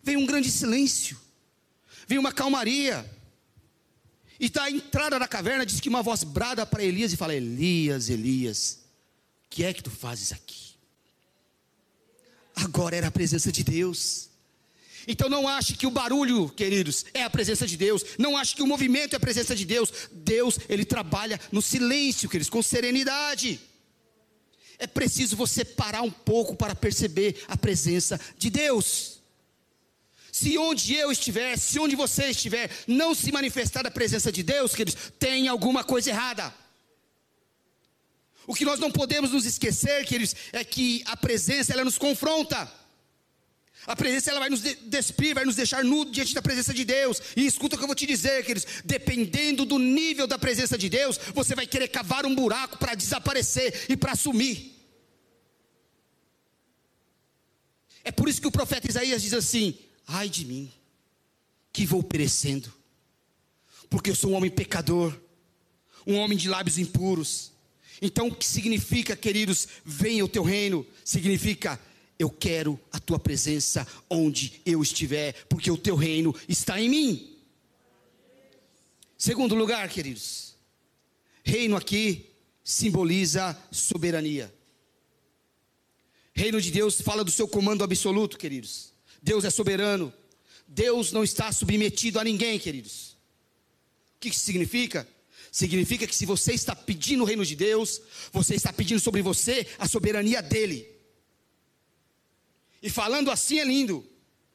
[0.03, 1.17] vem um grande silêncio,
[2.09, 3.09] vem uma calmaria.
[4.41, 8.09] E da entrada da caverna diz que uma voz brada para Elias e fala: Elias,
[8.09, 8.81] Elias,
[9.49, 10.71] que é que tu fazes aqui?
[12.57, 14.30] Agora era a presença de Deus.
[15.07, 18.05] Então não ache que o barulho, queridos, é a presença de Deus.
[18.19, 19.93] Não ache que o movimento é a presença de Deus.
[20.13, 23.61] Deus, ele trabalha no silêncio, queridos, com serenidade.
[24.79, 29.21] É preciso você parar um pouco para perceber a presença de Deus.
[30.33, 34.75] Se onde eu estiver, se onde você estiver, não se manifestar a presença de Deus,
[34.75, 36.55] queridos, tem alguma coisa errada.
[38.47, 42.80] O que nós não podemos nos esquecer, queridos, é que a presença ela nos confronta.
[43.87, 47.21] A presença ela vai nos despir, vai nos deixar nu diante da presença de Deus.
[47.37, 48.83] E escuta o que eu vou te dizer, queridos.
[48.85, 53.87] Dependendo do nível da presença de Deus, você vai querer cavar um buraco para desaparecer
[53.89, 54.77] e para sumir.
[58.05, 60.71] É por isso que o profeta Isaías diz assim: Ai de mim,
[61.73, 62.73] que vou perecendo,
[63.89, 65.19] porque eu sou um homem pecador,
[66.07, 67.53] um homem de lábios impuros.
[68.03, 70.87] Então, o que significa, queridos, venha o teu reino?
[71.05, 71.79] Significa,
[72.21, 77.37] eu quero a tua presença onde eu estiver, porque o teu reino está em mim.
[79.17, 80.55] Segundo lugar, queridos,
[81.43, 82.27] reino aqui
[82.63, 84.53] simboliza soberania.
[86.35, 88.93] Reino de Deus fala do seu comando absoluto, queridos.
[89.23, 90.13] Deus é soberano.
[90.69, 93.17] Deus não está submetido a ninguém, queridos.
[94.17, 95.09] O que isso significa?
[95.51, 99.67] Significa que se você está pedindo o reino de Deus, você está pedindo sobre você
[99.79, 100.87] a soberania dele.
[102.83, 104.07] E falando assim é lindo.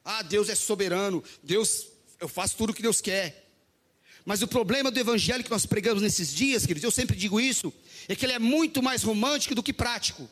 [0.03, 1.23] Ah, Deus é soberano.
[1.43, 1.87] Deus,
[2.19, 3.45] eu faço tudo o que Deus quer.
[4.25, 7.71] Mas o problema do evangelho que nós pregamos nesses dias, queridos, eu sempre digo isso,
[8.07, 10.27] é que ele é muito mais romântico do que prático.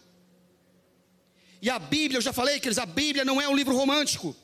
[1.62, 4.36] E a Bíblia, eu já falei, queridos, a Bíblia não é um livro romântico.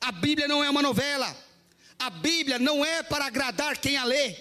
[0.00, 1.34] A Bíblia não é uma novela.
[1.98, 4.36] A Bíblia não é para agradar quem a lê.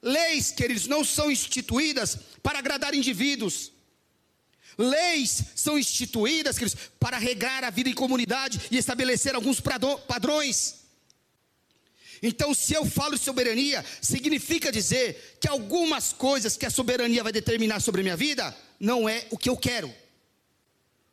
[0.00, 3.72] Leis, queridos, não são instituídas para agradar indivíduos.
[4.78, 10.76] Leis são instituídas, queridos, para regar a vida em comunidade e estabelecer alguns padrões.
[12.22, 17.32] Então, se eu falo de soberania, significa dizer que algumas coisas que a soberania vai
[17.32, 19.92] determinar sobre a minha vida não é o que eu quero.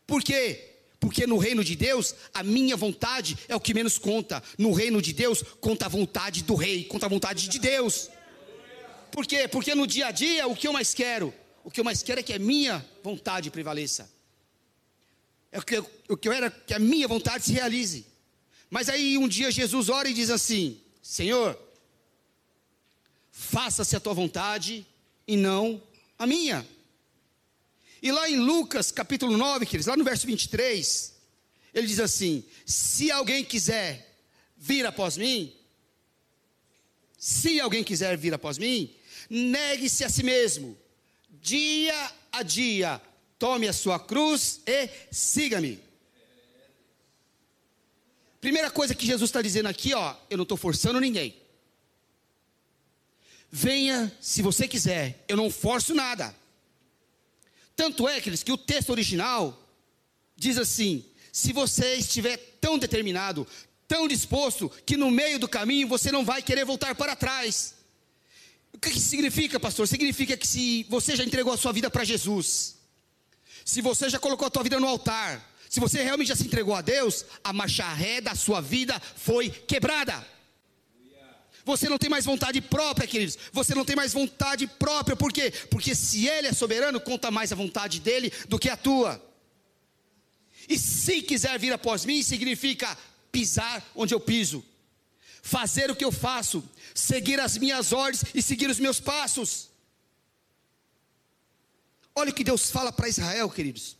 [0.06, 0.74] Por quê?
[1.00, 4.42] Porque no reino de Deus, a minha vontade é o que menos conta.
[4.58, 8.10] No reino de Deus, conta a vontade do rei, conta a vontade de Deus.
[9.12, 9.48] Por quê?
[9.48, 11.34] Porque no dia a dia, o que eu mais quero?
[11.66, 14.08] O que eu mais quero é que a minha vontade prevaleça.
[15.52, 18.06] É o que eu, o que eu era que a minha vontade se realize.
[18.70, 21.60] Mas aí um dia Jesus ora e diz assim: Senhor,
[23.32, 24.86] faça-se a tua vontade
[25.28, 25.82] e não
[26.20, 26.64] a minha.
[28.00, 31.16] E lá em Lucas capítulo 9, queridos, lá no verso 23,
[31.74, 34.20] ele diz assim: Se alguém quiser
[34.56, 35.52] vir após mim,
[37.18, 38.96] se alguém quiser vir após mim,
[39.28, 40.78] negue-se a si mesmo,
[41.46, 43.00] dia a dia,
[43.38, 45.80] tome a sua cruz e siga-me.
[48.42, 51.36] Primeira coisa que Jesus está dizendo aqui, ó, eu não estou forçando ninguém.
[53.52, 56.36] Venha se você quiser, eu não forço nada.
[57.76, 59.56] Tanto é, queridos, que o texto original
[60.36, 63.48] diz assim: se você estiver tão determinado,
[63.88, 67.76] tão disposto, que no meio do caminho você não vai querer voltar para trás.
[68.76, 69.88] O que, que significa, pastor?
[69.88, 72.76] Significa que se você já entregou a sua vida para Jesus,
[73.64, 76.76] se você já colocou a sua vida no altar, se você realmente já se entregou
[76.76, 80.28] a Deus, a marcha ré da sua vida foi quebrada.
[81.64, 83.38] Você não tem mais vontade própria, queridos.
[83.54, 85.54] Você não tem mais vontade própria, por quê?
[85.72, 89.24] Porque se Ele é soberano, conta mais a vontade dele do que a tua.
[90.68, 92.98] E se quiser vir após mim, significa
[93.32, 94.66] pisar onde eu piso,
[95.46, 99.70] fazer o que eu faço, seguir as minhas ordens e seguir os meus passos.
[102.16, 103.96] Olha o que Deus fala para Israel, queridos.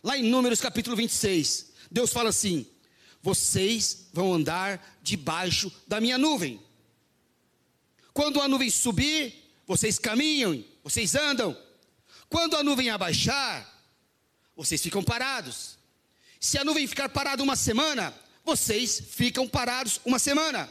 [0.00, 2.64] Lá em Números capítulo 26, Deus fala assim:
[3.20, 6.62] vocês vão andar debaixo da minha nuvem.
[8.14, 9.34] Quando a nuvem subir,
[9.66, 11.60] vocês caminham, vocês andam.
[12.28, 13.68] Quando a nuvem abaixar,
[14.54, 15.76] vocês ficam parados.
[16.38, 18.14] Se a nuvem ficar parada uma semana,
[18.48, 20.70] vocês ficam parados uma semana.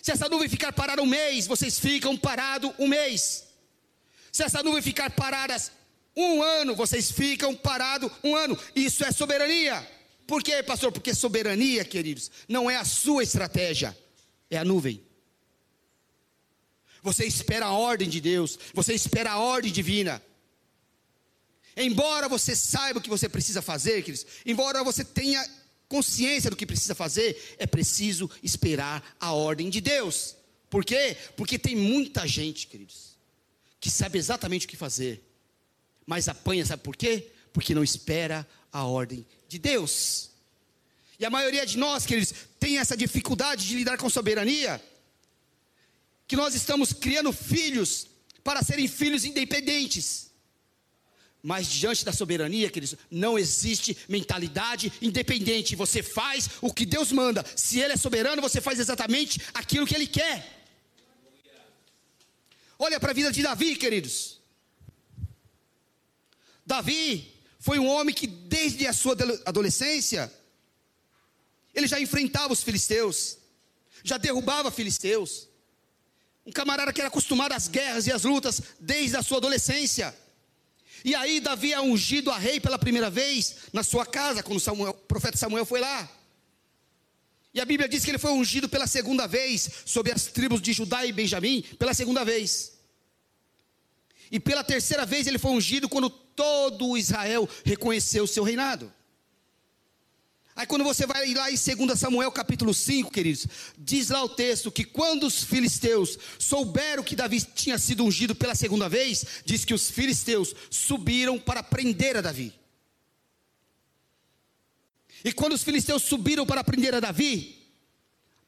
[0.00, 3.48] Se essa nuvem ficar parada um mês, vocês ficam parados um mês.
[4.30, 5.56] Se essa nuvem ficar parada
[6.16, 8.56] um ano, vocês ficam parados um ano.
[8.74, 9.76] Isso é soberania.
[10.28, 10.92] Por quê, pastor?
[10.92, 13.96] Porque soberania, queridos, não é a sua estratégia,
[14.48, 15.02] é a nuvem.
[17.02, 20.22] Você espera a ordem de Deus, você espera a ordem divina.
[21.76, 25.44] Embora você saiba o que você precisa fazer, queridos, embora você tenha
[25.88, 30.36] consciência do que precisa fazer, é preciso esperar a ordem de Deus.
[30.68, 31.16] Por quê?
[31.36, 33.16] Porque tem muita gente, queridos,
[33.80, 35.22] que sabe exatamente o que fazer,
[36.06, 37.28] mas apanha, sabe por quê?
[37.52, 40.30] Porque não espera a ordem de Deus.
[41.18, 44.82] E a maioria de nós, queridos, tem essa dificuldade de lidar com soberania,
[46.26, 48.06] que nós estamos criando filhos
[48.44, 50.27] para serem filhos independentes.
[51.42, 55.76] Mas diante da soberania, queridos, não existe mentalidade independente.
[55.76, 57.44] Você faz o que Deus manda.
[57.54, 60.58] Se Ele é soberano, você faz exatamente aquilo que Ele quer.
[62.78, 64.40] Olha para a vida de Davi, queridos.
[66.64, 70.32] Davi foi um homem que, desde a sua adolescência,
[71.74, 73.38] ele já enfrentava os filisteus,
[74.02, 75.48] já derrubava filisteus.
[76.46, 80.16] Um camarada que era acostumado às guerras e às lutas desde a sua adolescência.
[81.04, 84.90] E aí Davi é ungido a rei pela primeira vez na sua casa, quando Samuel,
[84.90, 86.08] o profeta Samuel foi lá.
[87.54, 90.72] E a Bíblia diz que ele foi ungido pela segunda vez sobre as tribos de
[90.72, 92.72] Judá e Benjamim, pela segunda vez.
[94.30, 98.92] E pela terceira vez ele foi ungido quando todo Israel reconheceu o seu reinado.
[100.58, 103.46] Aí quando você vai lá em 2 Samuel capítulo 5, queridos,
[103.78, 108.56] diz lá o texto que quando os filisteus souberam que Davi tinha sido ungido pela
[108.56, 112.52] segunda vez, diz que os filisteus subiram para prender a Davi.
[115.24, 117.56] E quando os filisteus subiram para prender a Davi,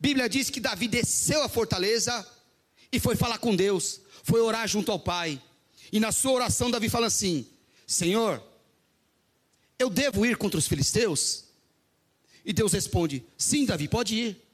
[0.01, 2.27] Bíblia diz que Davi desceu a fortaleza
[2.90, 5.40] e foi falar com Deus, foi orar junto ao Pai.
[5.92, 7.46] E na sua oração Davi fala assim:
[7.87, 8.42] Senhor,
[9.79, 11.49] eu devo ir contra os filisteus?
[12.44, 14.50] E Deus responde: Sim, Davi, pode ir.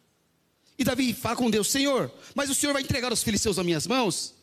[0.79, 3.87] E Davi fala com Deus: Senhor, mas o Senhor vai entregar os filisteus nas minhas
[3.87, 4.35] mãos?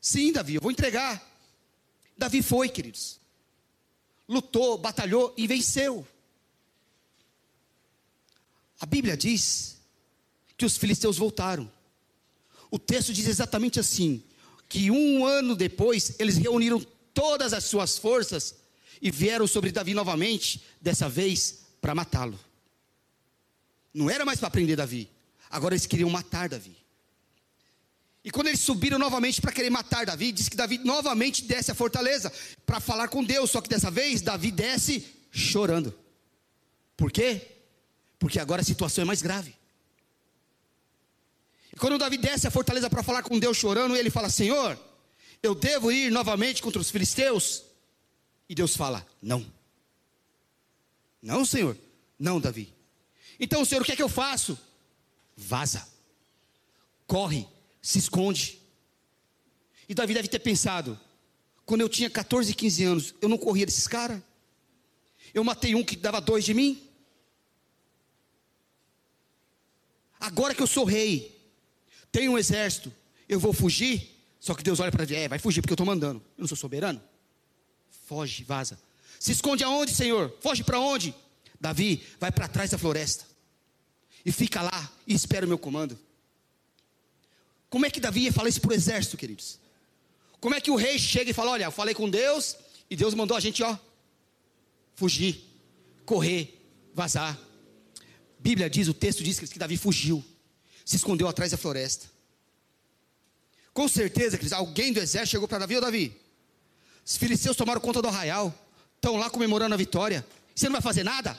[0.00, 1.26] Sim, Davi, eu vou entregar.
[2.16, 3.18] Davi foi, queridos.
[4.28, 6.06] Lutou, batalhou e venceu.
[8.80, 9.78] A Bíblia diz
[10.56, 11.70] que os filisteus voltaram.
[12.70, 14.22] O texto diz exatamente assim:
[14.68, 16.80] que um ano depois eles reuniram
[17.12, 18.54] todas as suas forças
[19.02, 22.38] e vieram sobre Davi novamente, dessa vez para matá-lo.
[23.92, 25.10] Não era mais para prender Davi.
[25.50, 26.76] Agora eles queriam matar Davi.
[28.22, 31.74] E quando eles subiram novamente para querer matar Davi, diz que Davi novamente desce a
[31.74, 32.30] fortaleza
[32.66, 33.50] para falar com Deus.
[33.50, 35.94] Só que dessa vez Davi desce chorando.
[36.96, 37.48] Por quê?
[38.18, 39.54] Porque agora a situação é mais grave.
[41.72, 44.78] E quando Davi desce a fortaleza para falar com Deus chorando, ele fala: Senhor,
[45.42, 47.64] eu devo ir novamente contra os filisteus?
[48.48, 49.59] E Deus fala: Não.
[51.22, 51.76] Não, Senhor.
[52.18, 52.72] Não, Davi.
[53.38, 54.58] Então, Senhor, o que é que eu faço?
[55.36, 55.86] Vaza.
[57.06, 57.46] Corre,
[57.80, 58.60] se esconde.
[59.88, 60.98] E Davi deve ter pensado:
[61.64, 64.22] quando eu tinha 14, 15 anos, eu não corria desses caras?
[65.32, 66.86] Eu matei um que dava dois de mim?
[70.18, 71.40] Agora que eu sou rei,
[72.12, 72.92] tenho um exército,
[73.28, 74.16] eu vou fugir?
[74.38, 76.20] Só que Deus olha para ele, é, vai fugir porque eu estou mandando.
[76.36, 77.02] Eu não sou soberano?
[78.06, 78.78] Foge, vaza.
[79.20, 80.34] Se esconde aonde, Senhor?
[80.40, 81.14] Foge para onde?
[81.60, 83.26] Davi, vai para trás da floresta.
[84.24, 85.96] E fica lá e espera o meu comando.
[87.68, 89.58] Como é que Davi ia falar isso para o exército, queridos?
[90.40, 92.56] Como é que o rei chega e fala: Olha, eu falei com Deus
[92.88, 93.76] e Deus mandou a gente, ó,
[94.94, 95.44] fugir,
[96.06, 96.58] correr,
[96.94, 97.38] vazar.
[98.38, 100.24] Bíblia diz, o texto diz que Davi fugiu,
[100.82, 102.10] se escondeu atrás da floresta.
[103.74, 106.18] Com certeza, queridos, alguém do exército chegou para Davi: Ô Davi,
[107.04, 108.59] os filisteus tomaram conta do arraial
[109.00, 110.24] estão lá comemorando a vitória.
[110.54, 111.36] Você não vai fazer nada?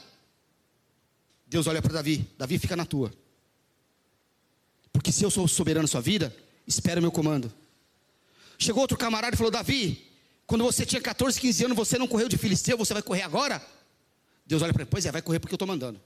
[1.45, 3.13] Deus olha para Davi: Davi, fica na tua.
[4.91, 6.35] Porque se eu sou soberano na sua vida,
[6.67, 7.53] espera o meu comando.
[8.57, 10.11] Chegou outro camarada e falou: Davi,
[10.47, 13.65] quando você tinha 14, 15 anos, você não correu de filisteu, você vai correr agora?
[14.45, 16.01] Deus olha para ele: Pois é, vai correr porque eu estou mandando.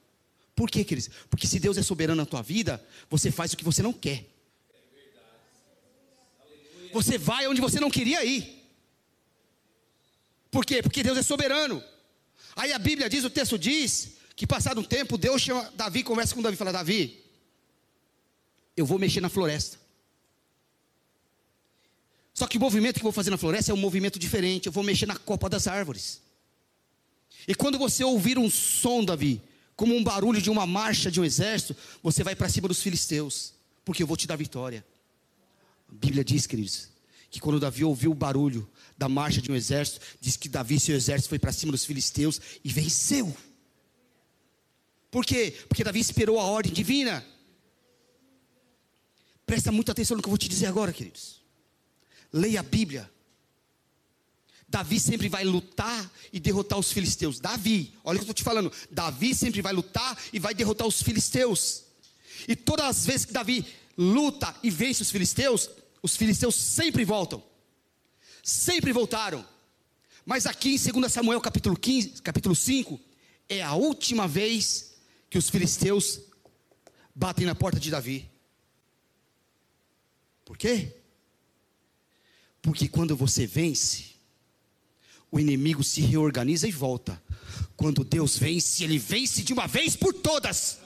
[0.53, 1.09] Por quê, queridos?
[1.29, 4.25] Porque se Deus é soberano na tua vida, você faz o que você não quer.
[6.93, 8.54] Você vai onde você não queria ir.
[10.55, 10.81] Por quê?
[10.81, 11.83] Porque Deus é soberano.
[12.55, 16.33] Aí a Bíblia diz, o texto diz, que passado um tempo, Deus chama Davi, conversa
[16.33, 17.21] com Davi fala: Davi,
[18.77, 19.77] eu vou mexer na floresta.
[22.33, 24.67] Só que o movimento que eu vou fazer na floresta é um movimento diferente.
[24.67, 26.21] Eu vou mexer na copa das árvores.
[27.45, 29.41] E quando você ouvir um som, Davi,
[29.75, 33.53] como um barulho de uma marcha de um exército, você vai para cima dos filisteus.
[33.83, 34.85] porque eu vou te dar vitória.
[35.89, 36.87] A Bíblia diz, queridos,
[37.29, 38.65] que quando Davi ouviu o barulho
[38.97, 41.85] da marcha de um exército, diz que Davi e seu exército foi para cima dos
[41.85, 43.35] filisteus e venceu.
[45.11, 45.53] Por quê?
[45.67, 47.25] Porque Davi esperou a ordem divina.
[49.45, 51.41] Presta muita atenção no que eu vou te dizer agora, queridos.
[52.33, 53.09] Leia a Bíblia.
[54.67, 57.39] Davi sempre vai lutar e derrotar os filisteus.
[57.39, 58.71] Davi, olha o que eu estou te falando.
[58.91, 61.83] Davi sempre vai lutar e vai derrotar os filisteus.
[62.47, 63.65] E todas as vezes que Davi
[63.97, 65.69] luta e vence os filisteus,
[66.01, 67.41] os filisteus sempre voltam.
[68.45, 69.43] Sempre voltaram.
[70.23, 73.01] Mas aqui em 2 Samuel capítulo 15, capítulo 5,
[73.49, 74.93] é a última vez
[75.31, 76.19] que os filisteus
[77.15, 78.29] batem na porta de Davi.
[80.45, 80.95] Por quê?
[82.61, 84.11] Porque quando você vence,
[85.31, 87.19] o inimigo se reorganiza e volta.
[87.75, 90.77] Quando Deus vence, ele vence de uma vez por todas.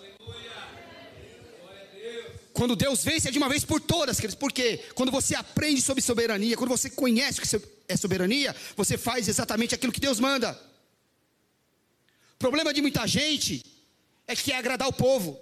[2.60, 4.36] Quando Deus vence é de uma vez por todas, queridos.
[4.36, 9.30] Porque quando você aprende sobre soberania, quando você conhece o que é soberania, você faz
[9.30, 10.52] exatamente aquilo que Deus manda.
[12.34, 13.66] O problema de muita gente
[14.28, 15.40] é que quer agradar o povo.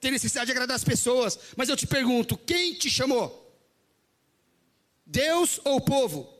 [0.00, 1.38] Tem necessidade de agradar as pessoas.
[1.54, 3.54] Mas eu te pergunto: quem te chamou?
[5.04, 6.32] Deus ou o povo?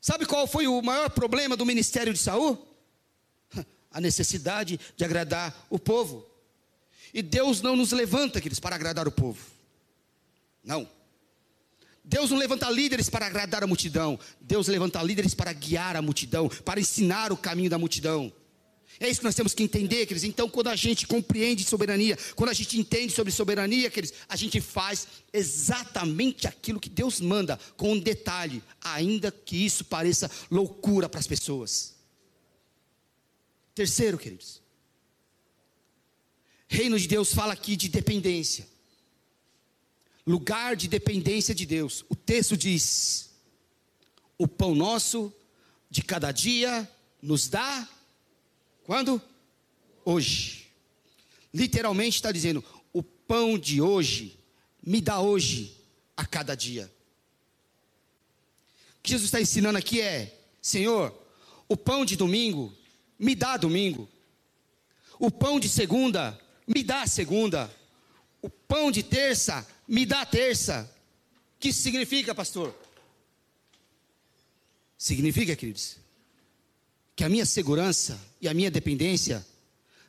[0.00, 2.64] Sabe qual foi o maior problema do ministério de Saul?
[3.90, 6.35] A necessidade de agradar o povo.
[7.16, 9.40] E Deus não nos levanta, queridos, para agradar o povo.
[10.62, 10.86] Não.
[12.04, 14.20] Deus não levanta líderes para agradar a multidão.
[14.38, 18.30] Deus levanta líderes para guiar a multidão, para ensinar o caminho da multidão.
[19.00, 20.24] É isso que nós temos que entender, queridos.
[20.24, 24.60] Então, quando a gente compreende soberania, quando a gente entende sobre soberania, queridos, a gente
[24.60, 31.20] faz exatamente aquilo que Deus manda, com um detalhe, ainda que isso pareça loucura para
[31.20, 31.94] as pessoas.
[33.74, 34.65] Terceiro, queridos,
[36.76, 38.68] reino de Deus fala aqui de dependência,
[40.26, 42.04] lugar de dependência de Deus.
[42.10, 43.30] O texto diz:
[44.36, 45.32] o pão nosso
[45.88, 46.86] de cada dia
[47.22, 47.88] nos dá
[48.84, 49.22] quando?
[50.04, 50.66] Hoje.
[51.52, 52.62] Literalmente está dizendo:
[52.92, 54.38] o pão de hoje
[54.82, 55.74] me dá hoje
[56.14, 56.92] a cada dia.
[58.98, 61.16] O que Jesus está ensinando aqui é: Senhor,
[61.66, 62.70] o pão de domingo
[63.18, 64.06] me dá domingo.
[65.18, 67.70] O pão de segunda me dá segunda.
[68.42, 70.90] O pão de terça me dá terça.
[71.56, 72.74] O que isso significa, pastor?
[74.98, 75.96] Significa, queridos,
[77.14, 79.46] que a minha segurança e a minha dependência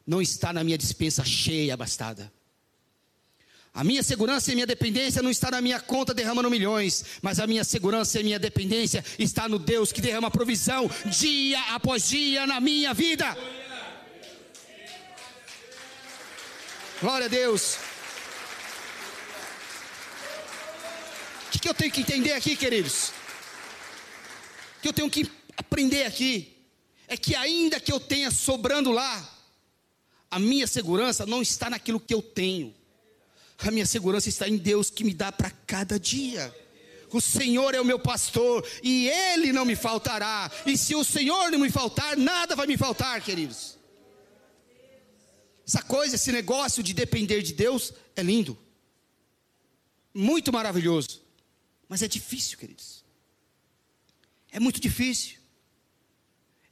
[0.05, 2.31] não está na minha dispensa cheia, abastada.
[3.73, 7.39] A minha segurança e a minha dependência não está na minha conta derramando milhões, mas
[7.39, 12.07] a minha segurança e a minha dependência está no Deus que derrama provisão dia após
[12.09, 13.37] dia na minha vida.
[17.01, 17.77] Glória a Deus.
[21.47, 23.09] O que, que eu tenho que entender aqui, queridos?
[24.77, 26.57] O que eu tenho que aprender aqui?
[27.07, 29.33] é que ainda que eu tenha sobrando lá,
[30.29, 32.75] a minha segurança não está naquilo que eu tenho.
[33.59, 36.53] A minha segurança está em Deus que me dá para cada dia.
[37.09, 40.51] O Senhor é o meu pastor e Ele não me faltará.
[40.65, 43.76] E se o Senhor não me faltar, nada vai me faltar, queridos.
[45.67, 48.57] Essa coisa, esse negócio de depender de Deus é lindo,
[50.13, 51.21] muito maravilhoso,
[51.89, 53.03] mas é difícil, queridos.
[54.49, 55.37] É muito difícil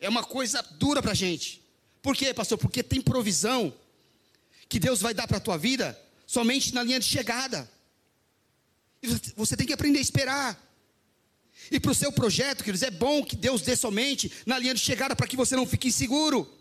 [0.05, 1.63] é uma coisa dura para a gente.
[2.01, 2.57] Por quê, pastor?
[2.57, 3.73] Porque tem provisão
[4.69, 7.69] que Deus vai dar para a tua vida somente na linha de chegada.
[9.01, 10.61] E você tem que aprender a esperar.
[11.71, 14.79] E para o seu projeto, queridos, é bom que Deus dê somente na linha de
[14.79, 16.51] chegada para que você não fique inseguro.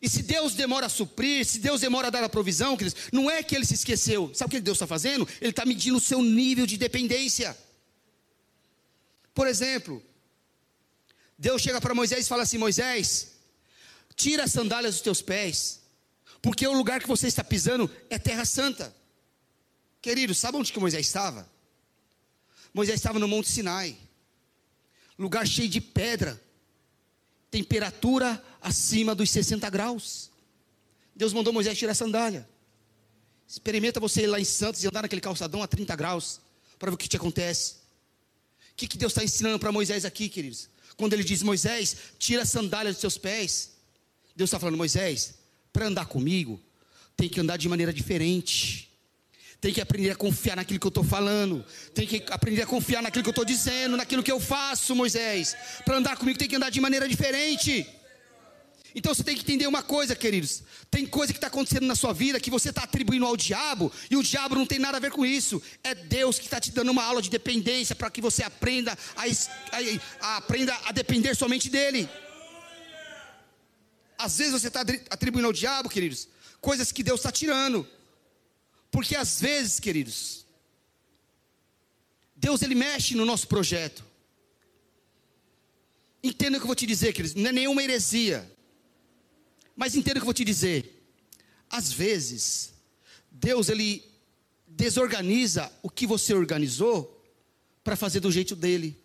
[0.00, 3.30] E se Deus demora a suprir, se Deus demora a dar a provisão, queridos, não
[3.30, 4.30] é que ele se esqueceu.
[4.34, 5.26] Sabe o que Deus está fazendo?
[5.40, 7.56] Ele está medindo o seu nível de dependência.
[9.34, 10.02] Por exemplo,
[11.38, 13.32] Deus chega para Moisés e fala assim: Moisés,
[14.14, 15.80] tira as sandálias dos teus pés,
[16.42, 18.94] porque o lugar que você está pisando é terra santa.
[20.00, 21.50] Querido, sabe onde que Moisés estava?
[22.72, 23.96] Moisés estava no Monte Sinai,
[25.18, 26.40] lugar cheio de pedra,
[27.56, 30.30] temperatura acima dos 60 graus.
[31.14, 32.46] Deus mandou Moisés tirar a sandália.
[33.48, 36.40] Experimenta você ir lá em Santos e andar naquele calçadão a 30 graus,
[36.78, 37.76] para ver o que te acontece.
[38.72, 40.68] O que, que Deus está ensinando para Moisés aqui, queridos?
[40.98, 43.70] Quando ele diz, Moisés, tira a sandália dos seus pés.
[44.34, 45.36] Deus está falando, Moisés,
[45.72, 46.60] para andar comigo,
[47.16, 48.90] tem que andar de maneira diferente.
[49.60, 51.64] Tem que aprender a confiar naquilo que eu estou falando.
[51.94, 55.56] Tem que aprender a confiar naquilo que eu estou dizendo, naquilo que eu faço, Moisés.
[55.84, 57.86] Para andar comigo tem que andar de maneira diferente.
[58.94, 60.62] Então você tem que entender uma coisa, queridos.
[60.90, 64.16] Tem coisa que está acontecendo na sua vida que você está atribuindo ao diabo, e
[64.16, 65.62] o diabo não tem nada a ver com isso.
[65.84, 69.24] É Deus que está te dando uma aula de dependência para que você aprenda a,
[69.24, 72.08] a, a, aprenda a depender somente dele.
[74.16, 74.80] Às vezes você está
[75.10, 76.26] atribuindo ao diabo, queridos,
[76.58, 77.86] coisas que Deus está tirando.
[78.96, 80.46] Porque às vezes, queridos,
[82.34, 84.02] Deus ele mexe no nosso projeto.
[86.22, 88.50] Entenda o que eu vou te dizer, queridos, não é nenhuma heresia.
[89.76, 91.10] Mas entenda o que eu vou te dizer.
[91.68, 92.72] Às vezes,
[93.30, 94.02] Deus ele
[94.66, 97.22] desorganiza o que você organizou
[97.84, 98.98] para fazer do jeito dele,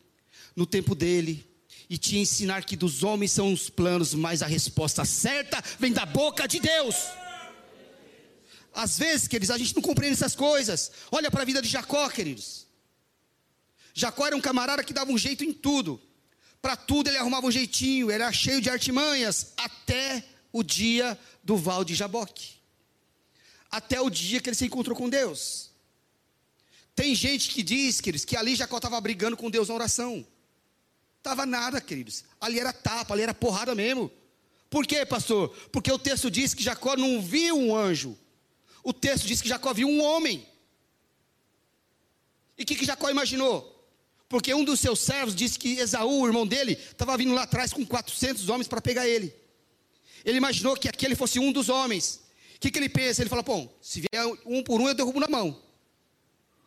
[0.56, 1.46] no tempo dele,
[1.90, 6.06] e te ensinar que dos homens são os planos, mas a resposta certa vem da
[6.06, 6.96] boca de Deus.
[8.74, 10.92] Às vezes, queridos, a gente não compreende essas coisas.
[11.12, 12.68] Olha para a vida de Jacó, queridos.
[13.94, 16.02] Jacó era um camarada que dava um jeito em tudo.
[16.62, 21.58] Para tudo ele arrumava um jeitinho, ele era cheio de artimanhas, até o dia do
[21.58, 22.62] Val de Jaboque.
[23.70, 25.72] Até o dia que ele se encontrou com Deus.
[26.96, 30.26] Tem gente que diz, queridos, que ali Jacó estava brigando com Deus na oração.
[31.24, 32.24] Tava nada, queridos.
[32.40, 34.12] Ali era tapa, ali era porrada mesmo.
[34.70, 35.50] Por quê, pastor?
[35.72, 38.18] Porque o texto diz que Jacó não viu um anjo.
[38.84, 40.48] O texto diz que Jacó viu um homem.
[42.58, 43.72] E o que, que Jacó imaginou?
[44.28, 47.74] Porque um dos seus servos disse que Esaú, o irmão dele, estava vindo lá atrás
[47.74, 49.36] com 400 homens para pegar ele.
[50.24, 52.22] Ele imaginou que aquele fosse um dos homens.
[52.56, 53.22] O que, que ele pensa?
[53.22, 55.50] Ele fala: Bom, se vier um por um, eu derrubo na mão.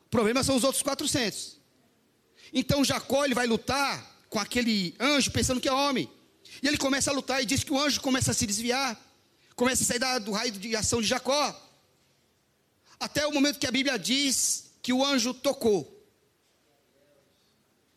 [0.07, 1.59] O problema são os outros 400.
[2.53, 6.11] Então Jacó ele vai lutar com aquele anjo pensando que é homem.
[6.63, 9.01] E ele começa a lutar e diz que o anjo começa a se desviar,
[9.57, 11.61] começa a sair do raio de ação de Jacó.
[12.99, 15.91] Até o momento que a Bíblia diz que o anjo tocou.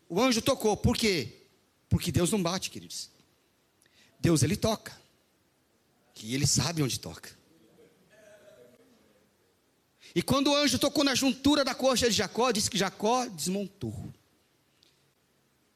[0.09, 1.47] O anjo tocou, por quê?
[1.89, 3.09] Porque Deus não bate, queridos.
[4.19, 4.99] Deus ele toca
[6.13, 7.37] que ele sabe onde toca.
[10.15, 13.93] E quando o anjo tocou na juntura da coxa de Jacó, disse que Jacó desmontou.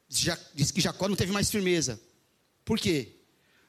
[0.08, 2.00] Diz que Jacó não teve mais firmeza.
[2.64, 3.12] Por quê?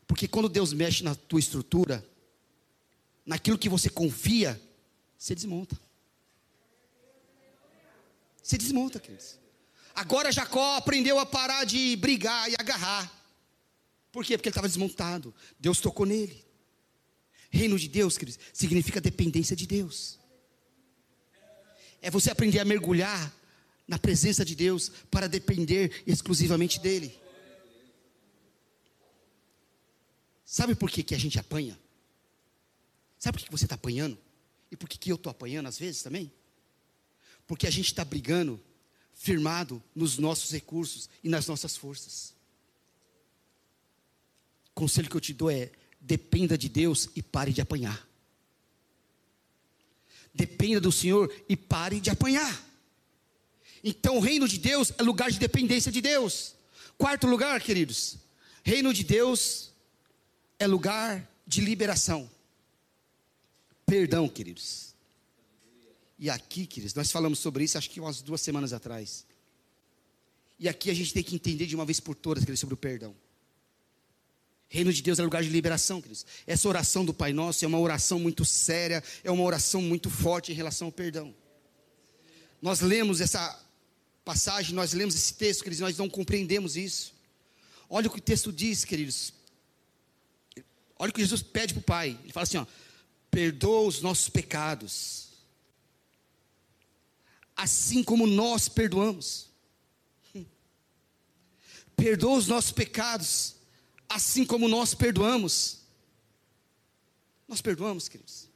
[0.07, 2.03] Porque quando Deus mexe na tua estrutura,
[3.25, 4.59] naquilo que você confia,
[5.23, 5.79] você desmonta.
[8.41, 9.39] Você desmonta, queridos.
[9.95, 13.09] Agora Jacó aprendeu a parar de brigar e agarrar.
[14.11, 14.37] Por quê?
[14.37, 15.33] Porque ele estava desmontado.
[15.57, 16.45] Deus tocou nele.
[17.49, 20.19] Reino de Deus, queridos, significa dependência de Deus.
[22.01, 23.33] É você aprender a mergulhar
[23.87, 27.17] na presença de Deus para depender exclusivamente dEle.
[30.43, 31.79] Sabe por que, que a gente apanha?
[33.17, 34.17] Sabe por que você está apanhando?
[34.73, 36.33] E por que, que eu estou apanhando às vezes também?
[37.45, 38.59] Porque a gente está brigando,
[39.13, 42.33] firmado nos nossos recursos e nas nossas forças.
[44.71, 45.71] O conselho que eu te dou é:
[46.01, 48.09] Dependa de Deus e pare de apanhar.
[50.33, 52.67] Dependa do Senhor e pare de apanhar.
[53.83, 56.55] Então, o reino de Deus é lugar de dependência de Deus.
[56.97, 58.17] Quarto lugar, queridos,
[58.63, 59.71] reino de Deus
[60.57, 62.27] é lugar de liberação.
[63.85, 64.93] Perdão, queridos.
[66.17, 69.25] E aqui, queridos, nós falamos sobre isso acho que umas duas semanas atrás.
[70.59, 72.77] E aqui a gente tem que entender de uma vez por todas, queridos, sobre o
[72.77, 73.15] perdão.
[74.69, 76.25] Reino de Deus é lugar de liberação, queridos.
[76.47, 80.51] Essa oração do Pai Nosso é uma oração muito séria, é uma oração muito forte
[80.51, 81.35] em relação ao perdão.
[82.61, 83.61] Nós lemos essa
[84.23, 87.13] passagem, nós lemos esse texto, queridos, nós não compreendemos isso.
[87.89, 89.33] Olha o que o texto diz, queridos.
[90.97, 92.17] Olha o que Jesus pede para o Pai.
[92.23, 92.65] Ele fala assim: ó,
[93.33, 95.29] perdoa os nossos pecados,
[97.55, 99.49] assim como nós perdoamos.
[101.95, 103.55] Perdoa os nossos pecados,
[104.07, 105.79] assim como nós perdoamos.
[107.47, 108.47] Nós perdoamos, queridos.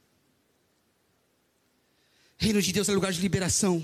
[2.38, 3.80] Reino de Deus é lugar de liberação.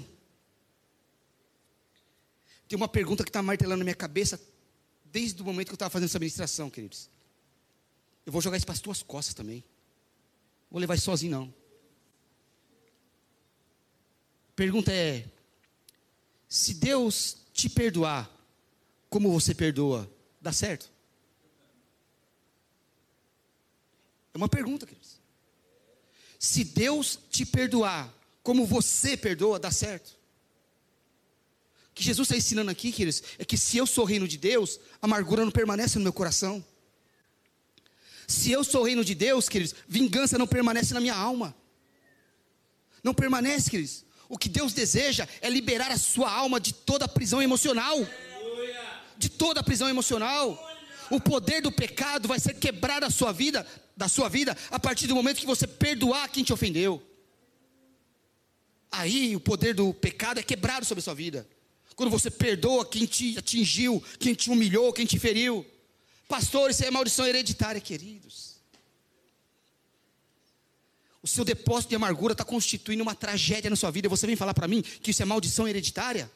[2.68, 4.40] Tem uma pergunta que está martelando na minha cabeça
[5.06, 7.10] desde o momento que eu estava fazendo essa ministração, queridos.
[8.26, 9.64] Eu vou jogar isso para as tuas costas também.
[10.74, 11.54] Vou levar sozinho, não.
[14.56, 15.24] Pergunta é:
[16.50, 18.28] se Deus te perdoar,
[19.08, 20.12] como você perdoa,
[20.42, 20.92] dá certo?
[24.34, 25.22] É uma pergunta, queridos.
[26.40, 28.12] Se Deus te perdoar,
[28.42, 30.18] como você perdoa, dá certo.
[31.92, 34.80] O que Jesus está ensinando aqui, queridos, é que se eu sou reino de Deus,
[35.00, 36.66] a amargura não permanece no meu coração.
[38.28, 41.56] Se eu sou reino de Deus, queridos, vingança não permanece na minha alma.
[43.04, 44.06] Não permanece, queridos.
[44.30, 47.98] O que Deus deseja é liberar a sua alma de toda a prisão emocional.
[49.18, 50.58] De toda a prisão emocional.
[51.10, 55.08] O poder do pecado vai ser quebrado da sua vida, da sua vida, a partir
[55.08, 57.02] do momento que você perdoar quem te ofendeu.
[58.92, 61.48] Aí o poder do pecado é quebrado sobre a sua vida.
[61.96, 65.66] Quando você perdoa quem te atingiu, quem te humilhou, quem te feriu.
[66.28, 68.54] Pastor, isso é maldição hereditária, queridos.
[71.22, 74.10] O seu depósito de amargura está constituindo uma tragédia na sua vida.
[74.10, 76.30] Você vem falar para mim que isso é maldição hereditária?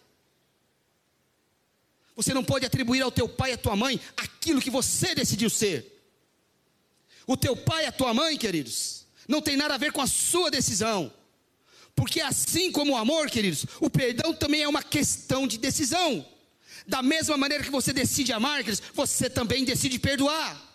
[2.15, 5.49] Você não pode atribuir ao teu pai e à tua mãe aquilo que você decidiu
[5.49, 5.93] ser.
[7.27, 10.07] O teu pai e a tua mãe, queridos, não tem nada a ver com a
[10.07, 11.13] sua decisão.
[11.93, 16.25] Porque assim como o amor, queridos, o perdão também é uma questão de decisão.
[16.87, 18.63] Da mesma maneira que você decide amar,
[18.93, 20.65] você também decide perdoar.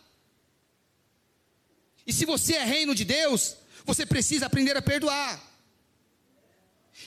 [2.07, 5.41] E se você é reino de Deus, você precisa aprender a perdoar.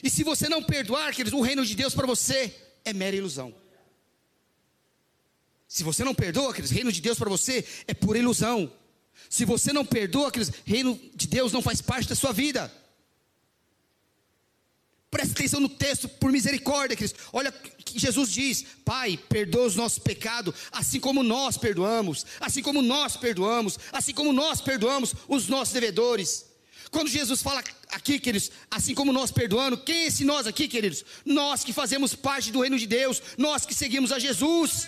[0.02, 2.54] E se você não perdoar, queridos, o reino de Deus para você
[2.84, 3.54] é mera ilusão.
[5.68, 8.72] Se você não perdoa, queridos, o reino de Deus para você é pura ilusão.
[9.30, 12.72] Se você não perdoa, queridos, o reino de Deus não faz parte da sua vida.
[15.16, 17.18] Preste atenção no texto, por misericórdia, Cristo.
[17.32, 22.82] Olha que Jesus diz: Pai, perdoa os nossos pecados, assim como nós perdoamos, assim como
[22.82, 26.44] nós perdoamos, assim como nós perdoamos os nossos devedores.
[26.90, 31.02] Quando Jesus fala aqui, queridos, assim como nós perdoando, quem é esse nós aqui, queridos?
[31.24, 34.86] Nós que fazemos parte do reino de Deus, nós que seguimos a Jesus.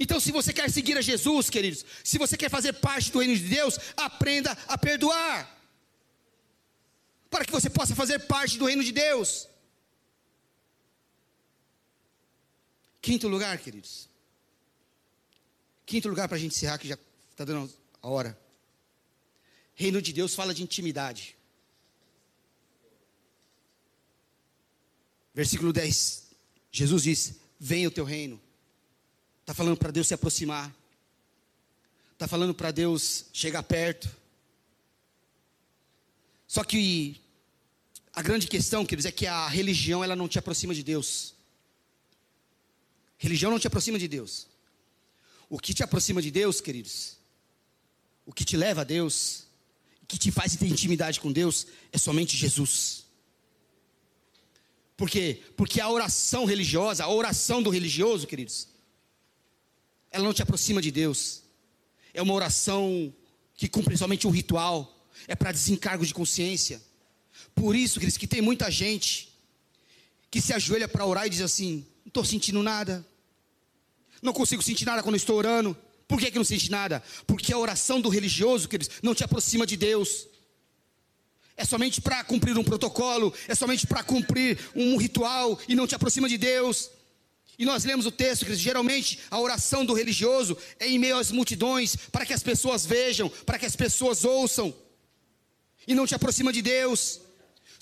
[0.00, 3.36] Então, se você quer seguir a Jesus, queridos, se você quer fazer parte do reino
[3.36, 5.55] de Deus, aprenda a perdoar
[7.36, 9.46] para que você possa fazer parte do reino de Deus.
[13.02, 14.08] Quinto lugar, queridos.
[15.84, 16.96] Quinto lugar para a gente encerrar, que já
[17.30, 17.70] está dando
[18.00, 18.40] a hora.
[19.74, 21.36] Reino de Deus fala de intimidade.
[25.34, 26.30] Versículo 10.
[26.72, 28.40] Jesus diz: Venha o teu reino.
[29.42, 30.74] Está falando para Deus se aproximar.
[32.14, 34.08] Está falando para Deus chegar perto.
[36.46, 37.25] Só que
[38.16, 41.34] a grande questão, queridos, é que a religião ela não te aproxima de Deus.
[43.18, 44.48] Religião não te aproxima de Deus.
[45.50, 47.18] O que te aproxima de Deus, queridos,
[48.24, 49.46] o que te leva a Deus,
[50.02, 53.04] o que te faz ter intimidade com Deus, é somente Jesus.
[54.96, 55.42] Por quê?
[55.54, 58.66] Porque a oração religiosa, a oração do religioso, queridos,
[60.10, 61.42] ela não te aproxima de Deus.
[62.14, 63.14] É uma oração
[63.54, 66.80] que cumpre somente um ritual, é para desencargo de consciência
[67.56, 69.34] por isso, queridos, que tem muita gente
[70.30, 73.04] que se ajoelha para orar e diz assim: não estou sentindo nada,
[74.22, 75.76] não consigo sentir nada quando estou orando.
[76.06, 77.02] Por que, que não sente nada?
[77.26, 80.28] Porque a oração do religioso, queridos, não te aproxima de Deus.
[81.56, 85.94] É somente para cumprir um protocolo, é somente para cumprir um ritual e não te
[85.94, 86.90] aproxima de Deus.
[87.58, 91.32] E nós lemos o texto, queridos, geralmente a oração do religioso é em meio às
[91.32, 94.74] multidões, para que as pessoas vejam, para que as pessoas ouçam,
[95.88, 97.20] e não te aproxima de Deus.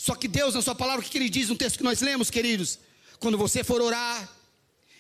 [0.05, 2.29] Só que Deus, na sua palavra, o que ele diz no texto que nós lemos,
[2.29, 2.79] queridos?
[3.19, 4.29] Quando você for orar,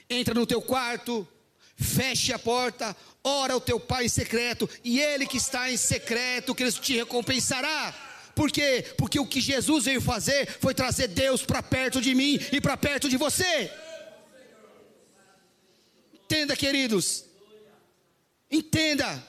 [0.08, 1.28] entra no teu quarto,
[1.76, 6.56] feche a porta, ora ao teu pai em secreto, e ele que está em secreto,
[6.58, 7.94] ele te recompensará.
[8.34, 8.94] Por quê?
[8.96, 12.74] Porque o que Jesus veio fazer foi trazer Deus para perto de mim e para
[12.74, 13.70] perto de você.
[16.14, 17.26] Entenda, queridos.
[18.50, 19.22] Entenda.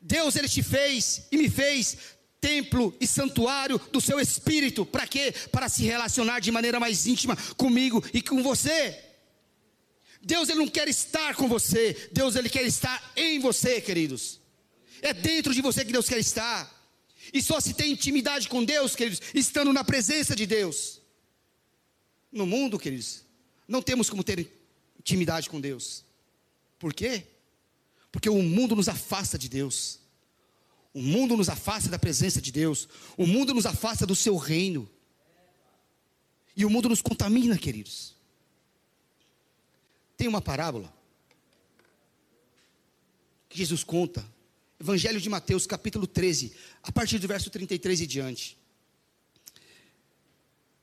[0.00, 4.86] Deus ele te fez e me fez templo e santuário do seu espírito.
[4.86, 5.32] Para quê?
[5.52, 8.98] Para se relacionar de maneira mais íntima comigo e com você.
[10.22, 14.38] Deus ele não quer estar com você, Deus ele quer estar em você, queridos.
[15.00, 16.78] É dentro de você que Deus quer estar.
[17.32, 21.00] E só se tem intimidade com Deus, queridos, estando na presença de Deus.
[22.30, 23.24] No mundo, queridos,
[23.66, 24.50] não temos como ter
[24.98, 26.04] intimidade com Deus.
[26.78, 27.24] Por quê?
[28.12, 29.99] Porque o mundo nos afasta de Deus.
[30.92, 32.88] O mundo nos afasta da presença de Deus.
[33.16, 34.90] O mundo nos afasta do seu reino.
[36.56, 38.16] E o mundo nos contamina, queridos.
[40.16, 40.92] Tem uma parábola
[43.48, 44.24] que Jesus conta.
[44.80, 48.58] Evangelho de Mateus, capítulo 13, a partir do verso 33 e diante.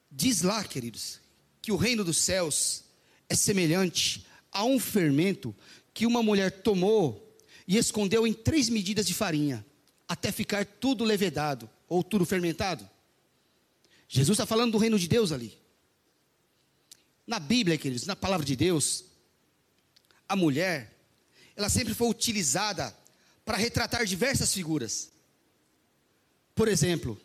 [0.10, 1.20] Diz lá, queridos,
[1.62, 2.84] que o reino dos céus
[3.28, 5.54] é semelhante a um fermento
[5.94, 7.38] que uma mulher tomou
[7.68, 9.66] e escondeu em três medidas de farinha
[10.08, 12.88] até ficar tudo levedado ou tudo fermentado.
[14.08, 15.58] Jesus está falando do reino de Deus ali.
[17.26, 19.04] Na Bíblia, queridos, na palavra de Deus,
[20.30, 20.94] a mulher,
[21.56, 22.96] ela sempre foi utilizada
[23.44, 25.12] para retratar diversas figuras.
[26.56, 27.20] Por exemplo,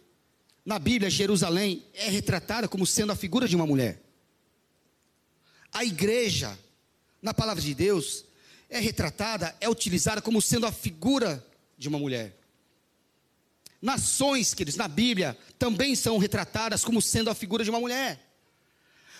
[0.64, 4.02] na Bíblia, Jerusalém é retratada como sendo a figura de uma mulher.
[5.72, 6.58] A igreja,
[7.20, 8.24] na palavra de Deus,
[8.68, 11.44] é retratada, é utilizada como sendo a figura
[11.78, 12.41] de uma mulher.
[13.82, 18.32] Nações, queridos, na Bíblia, também são retratadas como sendo a figura de uma mulher.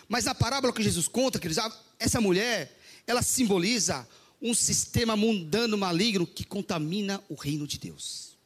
[0.08, 1.62] Mas na parábola que Jesus conta, queridos,
[1.98, 4.08] essa mulher, ela simboliza
[4.40, 8.36] um sistema mundano maligno que contamina o reino de Deus.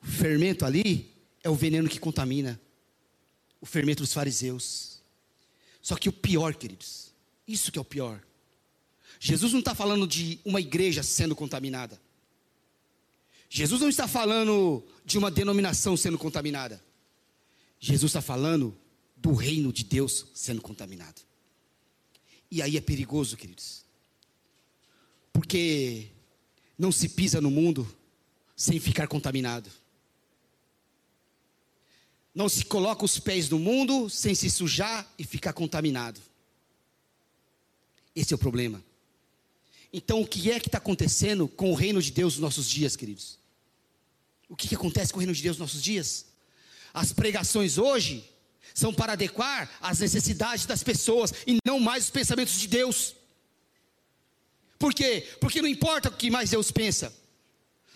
[0.00, 1.12] O fermento ali
[1.42, 2.60] é o veneno que contamina.
[3.60, 5.00] O fermento dos fariseus.
[5.82, 7.12] Só que o pior, queridos,
[7.46, 8.20] isso que é o pior.
[9.18, 12.00] Jesus não está falando de uma igreja sendo contaminada.
[13.48, 16.82] Jesus não está falando de uma denominação sendo contaminada.
[17.78, 18.76] Jesus está falando
[19.16, 21.20] do reino de Deus sendo contaminado.
[22.50, 23.84] E aí é perigoso, queridos.
[25.32, 26.08] Porque
[26.78, 27.86] não se pisa no mundo
[28.54, 29.70] sem ficar contaminado.
[32.34, 36.20] Não se coloca os pés no mundo sem se sujar e ficar contaminado.
[38.14, 38.82] Esse é o problema.
[39.92, 42.96] Então, o que é que está acontecendo com o reino de Deus nos nossos dias,
[42.96, 43.38] queridos?
[44.48, 46.26] O que, que acontece com o reino de Deus nos nossos dias?
[46.92, 48.24] As pregações hoje
[48.74, 53.14] são para adequar às necessidades das pessoas e não mais os pensamentos de Deus.
[54.78, 55.26] Por quê?
[55.40, 57.12] Porque não importa o que mais Deus pensa,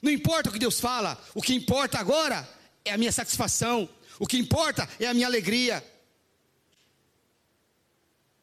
[0.00, 2.48] não importa o que Deus fala, o que importa agora
[2.84, 3.88] é a minha satisfação,
[4.18, 5.84] o que importa é a minha alegria.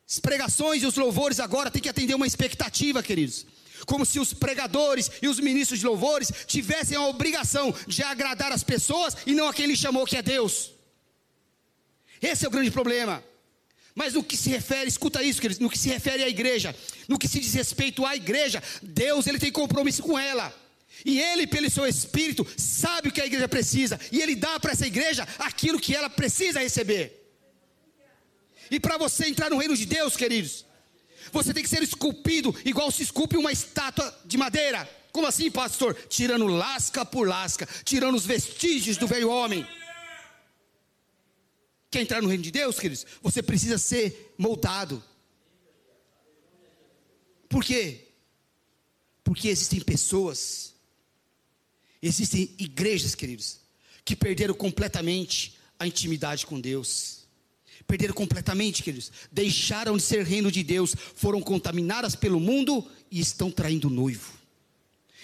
[0.10, 3.46] As pregações e os louvores agora têm que atender uma expectativa, queridos.
[3.86, 8.64] Como se os pregadores e os ministros de louvores tivessem a obrigação de agradar as
[8.64, 10.72] pessoas e não a quem ele chamou que é Deus.
[12.22, 13.24] Esse é o grande problema.
[13.94, 16.76] Mas no que se refere, escuta isso, queridos, no que se refere à igreja,
[17.08, 20.54] no que se diz respeito à igreja, Deus ele tem compromisso com ela.
[21.04, 24.72] E ele, pelo seu espírito, sabe o que a igreja precisa, e ele dá para
[24.72, 27.17] essa igreja aquilo que ela precisa receber.
[28.70, 30.66] E para você entrar no reino de Deus, queridos,
[31.32, 34.90] você tem que ser esculpido igual se esculpe uma estátua de madeira.
[35.12, 35.96] Como assim, pastor?
[36.10, 39.66] Tirando lasca por lasca, tirando os vestígios do velho homem.
[41.90, 43.06] Quer entrar no reino de Deus, queridos?
[43.22, 45.04] Você precisa ser moldado.
[47.50, 48.10] Por quê?
[49.24, 50.74] Porque existem pessoas,
[52.02, 53.60] existem igrejas, queridos,
[54.04, 57.17] que perderam completamente a intimidade com Deus
[57.88, 59.12] perderam completamente, queridos.
[59.32, 64.34] Deixaram de ser reino de Deus, foram contaminadas pelo mundo e estão traindo o noivo.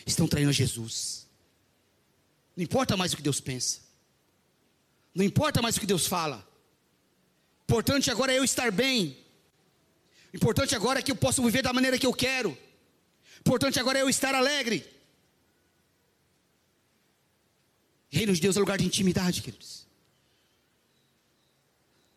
[0.06, 1.28] Estão traindo Jesus.
[2.56, 3.80] Não importa mais o que Deus pensa.
[5.14, 6.48] Não importa mais o que Deus fala.
[7.66, 9.18] Importante agora é eu estar bem.
[10.34, 12.58] Importante agora é que eu possa viver da maneira que eu quero.
[13.40, 14.86] Importante agora é eu estar alegre.
[18.10, 19.88] Reino de Deus é lugar de intimidade, queridos.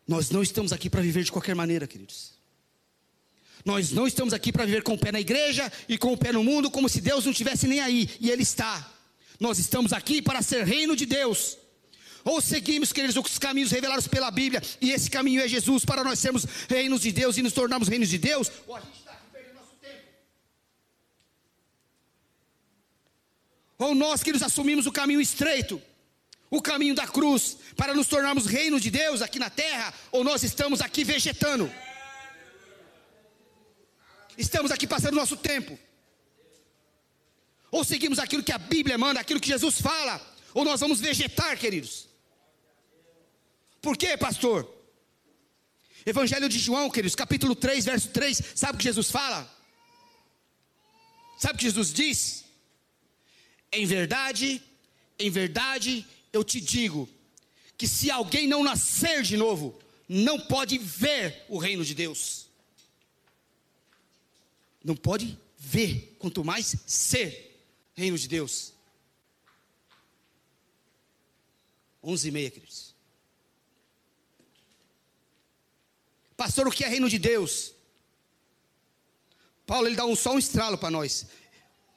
[0.06, 2.34] Nós não estamos aqui para viver de qualquer maneira, queridos.
[3.64, 6.32] Nós não estamos aqui para viver com o pé na igreja e com o pé
[6.32, 8.92] no mundo, como se Deus não estivesse nem aí, e Ele está.
[9.40, 11.58] Nós estamos aqui para ser reino de Deus.
[12.24, 16.20] Ou seguimos, queridos, os caminhos revelados pela Bíblia, e esse caminho é Jesus, para nós
[16.20, 19.26] sermos reinos de Deus e nos tornarmos reinos de Deus, ou a gente está aqui
[19.32, 20.02] perdendo nosso tempo.
[23.78, 25.82] Ou nós, queridos, assumimos o caminho estreito
[26.50, 30.42] o caminho da cruz para nos tornarmos reino de Deus aqui na terra, ou nós
[30.42, 31.72] estamos aqui vegetando?
[34.38, 35.78] Estamos aqui passando nosso tempo.
[37.70, 40.20] Ou seguimos aquilo que a Bíblia manda, aquilo que Jesus fala,
[40.54, 42.08] ou nós vamos vegetar, queridos.
[43.80, 44.72] Por quê, pastor?
[46.04, 49.50] Evangelho de João, queridos, capítulo 3, verso 3, sabe o que Jesus fala?
[51.38, 52.44] Sabe o que Jesus diz?
[53.72, 54.62] Em verdade,
[55.18, 57.08] em verdade, eu te digo
[57.76, 62.46] que se alguém não nascer de novo, não pode ver o reino de Deus.
[64.82, 67.60] Não pode ver, quanto mais ser
[67.94, 68.72] reino de Deus.
[72.02, 72.94] Onze e meia, queridos.
[76.36, 77.72] Pastor, o que é reino de Deus?
[79.66, 81.26] Paulo ele dá um, só um estralo para nós.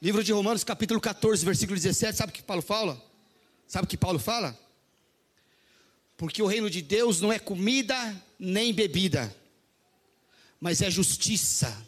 [0.01, 3.08] Livro de Romanos, capítulo 14, versículo 17, sabe o que Paulo fala?
[3.69, 4.57] Sabe o que Paulo fala?
[6.17, 7.95] Porque o reino de Deus não é comida
[8.39, 9.33] nem bebida,
[10.59, 11.85] mas é justiça,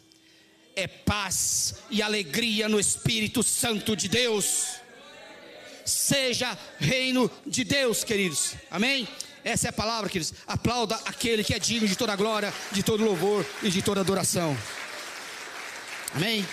[0.76, 4.76] é paz e alegria no Espírito Santo de Deus.
[5.84, 8.54] Seja reino de Deus, queridos.
[8.70, 9.08] Amém?
[9.42, 10.32] Essa é a palavra, queridos.
[10.46, 14.56] Aplauda aquele que é digno de toda glória, de todo louvor e de toda adoração.
[16.14, 16.46] Amém?